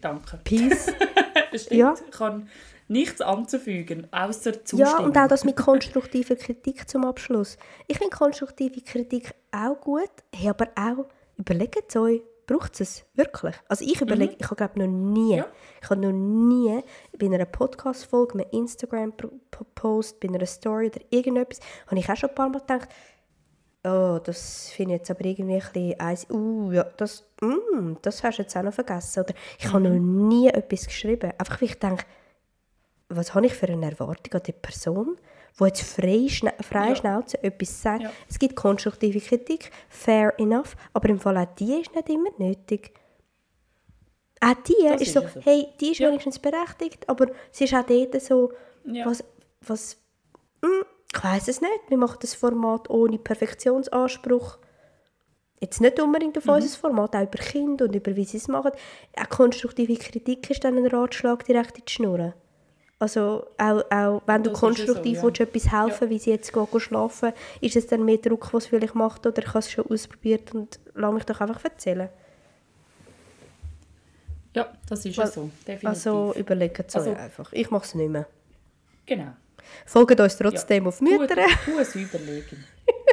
[0.00, 0.38] Danke.
[0.44, 0.86] Peace.
[1.54, 1.94] Stimmt, Ja.
[2.10, 2.48] kann
[2.90, 4.84] nichts anzufügen, außer Zustimmung.
[4.84, 7.56] Ja, und auch das mit konstruktiver Kritik zum Abschluss.
[7.86, 13.54] Ich finde konstruktive Kritik auch gut, hey, aber auch, überlegt es euch, braucht es wirklich?
[13.68, 15.46] Also ich überlege, ich habe glaube noch nie, Ja.
[15.80, 16.82] ich habe noch nie
[17.16, 22.34] bei einer Podcast-Folge, einem Instagram-Post, bei einer Story oder irgendetwas, habe ich auch schon ein
[22.34, 22.88] paar Mal gedacht,
[23.84, 28.22] oh, das finde ich jetzt aber irgendwie ein bisschen eins, uh, ja, das, mm, das
[28.24, 29.22] hast du jetzt auch noch vergessen.
[29.22, 32.04] Oder ich habe noch nie etwas geschrieben, einfach weil ich denke,
[33.10, 35.18] was habe ich für eine Erwartung an die Person,
[35.58, 36.96] die jetzt frei, schna frei Ja.
[36.96, 38.02] Schnauze etwas sagt.
[38.02, 38.12] Ja.
[38.28, 42.92] Es gibt konstruktive Kritik, fair enough, aber im Fall auch die ist nicht immer nötig.
[44.40, 45.40] Auch die Das ist so, ja so.
[45.42, 46.08] hey, die ist Ja.
[46.08, 48.52] wenigstens berechtigt, aber sie ist auch dort so,
[48.84, 49.04] Ja.
[49.06, 49.22] was,
[49.66, 49.98] was,
[50.64, 50.84] hm,
[51.14, 54.58] ich weiß es nicht, wir machen das Format ohne Perfektionsanspruch.
[55.60, 56.42] Jetzt nicht unbedingt Mhm.
[56.50, 58.70] auf unser Format, auch über Kinder und über wie sie es machen.
[59.20, 62.32] Auch konstruktive Kritik ist dann ein Ratschlag direkt in die Schnur.
[63.00, 65.34] Also auch, auch wenn du Das ja konstruktiv so, ja.
[65.38, 67.32] willst, etwas helfen wie sie jetzt gehen, schlafen
[67.62, 70.54] ist es dann mehr Druck, was es vielleicht macht oder ich habe es schon ausprobiert
[70.54, 72.10] und lass mich doch einfach erzählen.
[74.54, 75.88] Ja, das ist ja Weil- so, definitiv.
[75.88, 77.52] Also überlegt es Also- einfach.
[77.52, 78.26] Ich mache es nicht mehr.
[79.06, 79.32] genau.
[79.86, 81.36] Folgt uns trotzdem auf Mütter.
[81.64, 82.64] Tu es überlegen.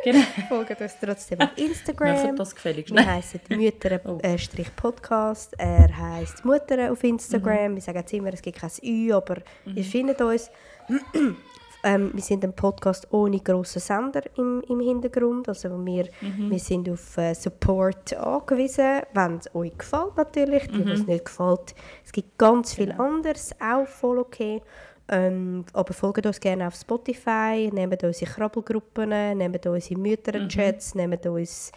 [0.03, 0.19] Genau.
[0.49, 2.35] Folgt uns trotzdem auf Macht Instagram.
[2.35, 2.93] das gefälligst.
[2.93, 3.55] Wir heißen Oh.
[3.55, 5.53] Mütter-Podcast.
[5.57, 7.71] Er heisst Mutter auf Instagram.
[7.71, 7.75] Mhm.
[7.75, 10.49] Wir sagen jetzt immer, es gibt kein Ü, aber ihr findet uns.
[11.83, 15.47] ähm, wir sind ein Podcast ohne grossen Sender im, im Hintergrund.
[15.49, 16.49] Also wir, Mhm.
[16.51, 20.67] wir sind auf äh, Support angewiesen, wenn es euch gefällt natürlich.
[20.69, 21.75] Die, was nicht gefällt,
[22.05, 22.91] es gibt ganz viel Mhm.
[22.97, 23.03] Genau.
[23.03, 24.61] anderes, auch voll okay.
[25.09, 31.71] Ähm, aber folgt uns gerne auf Spotify, nehmt unsere Krabbelgruppen, nehmt unsere Mütterchats, nehmt uns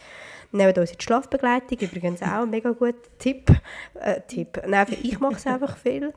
[0.51, 3.49] nehmt uns in die Schlafbegleitung, übrigens auch ein mega guter Tipp.
[3.95, 4.61] Äh, Tipp.
[4.67, 6.13] Nein, ich mache es einfach viel.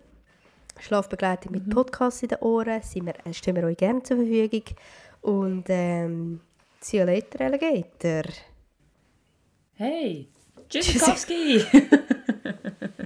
[0.80, 4.64] Schlafbegleitung mit Podcasts in den Ohren, sind wir, äh, stehen wir euch gerne zur Verfügung.
[5.22, 6.40] Und ähm,
[6.80, 8.24] see you later, Alligator.
[9.74, 10.28] Hey,
[10.68, 11.64] Tschüssikowski!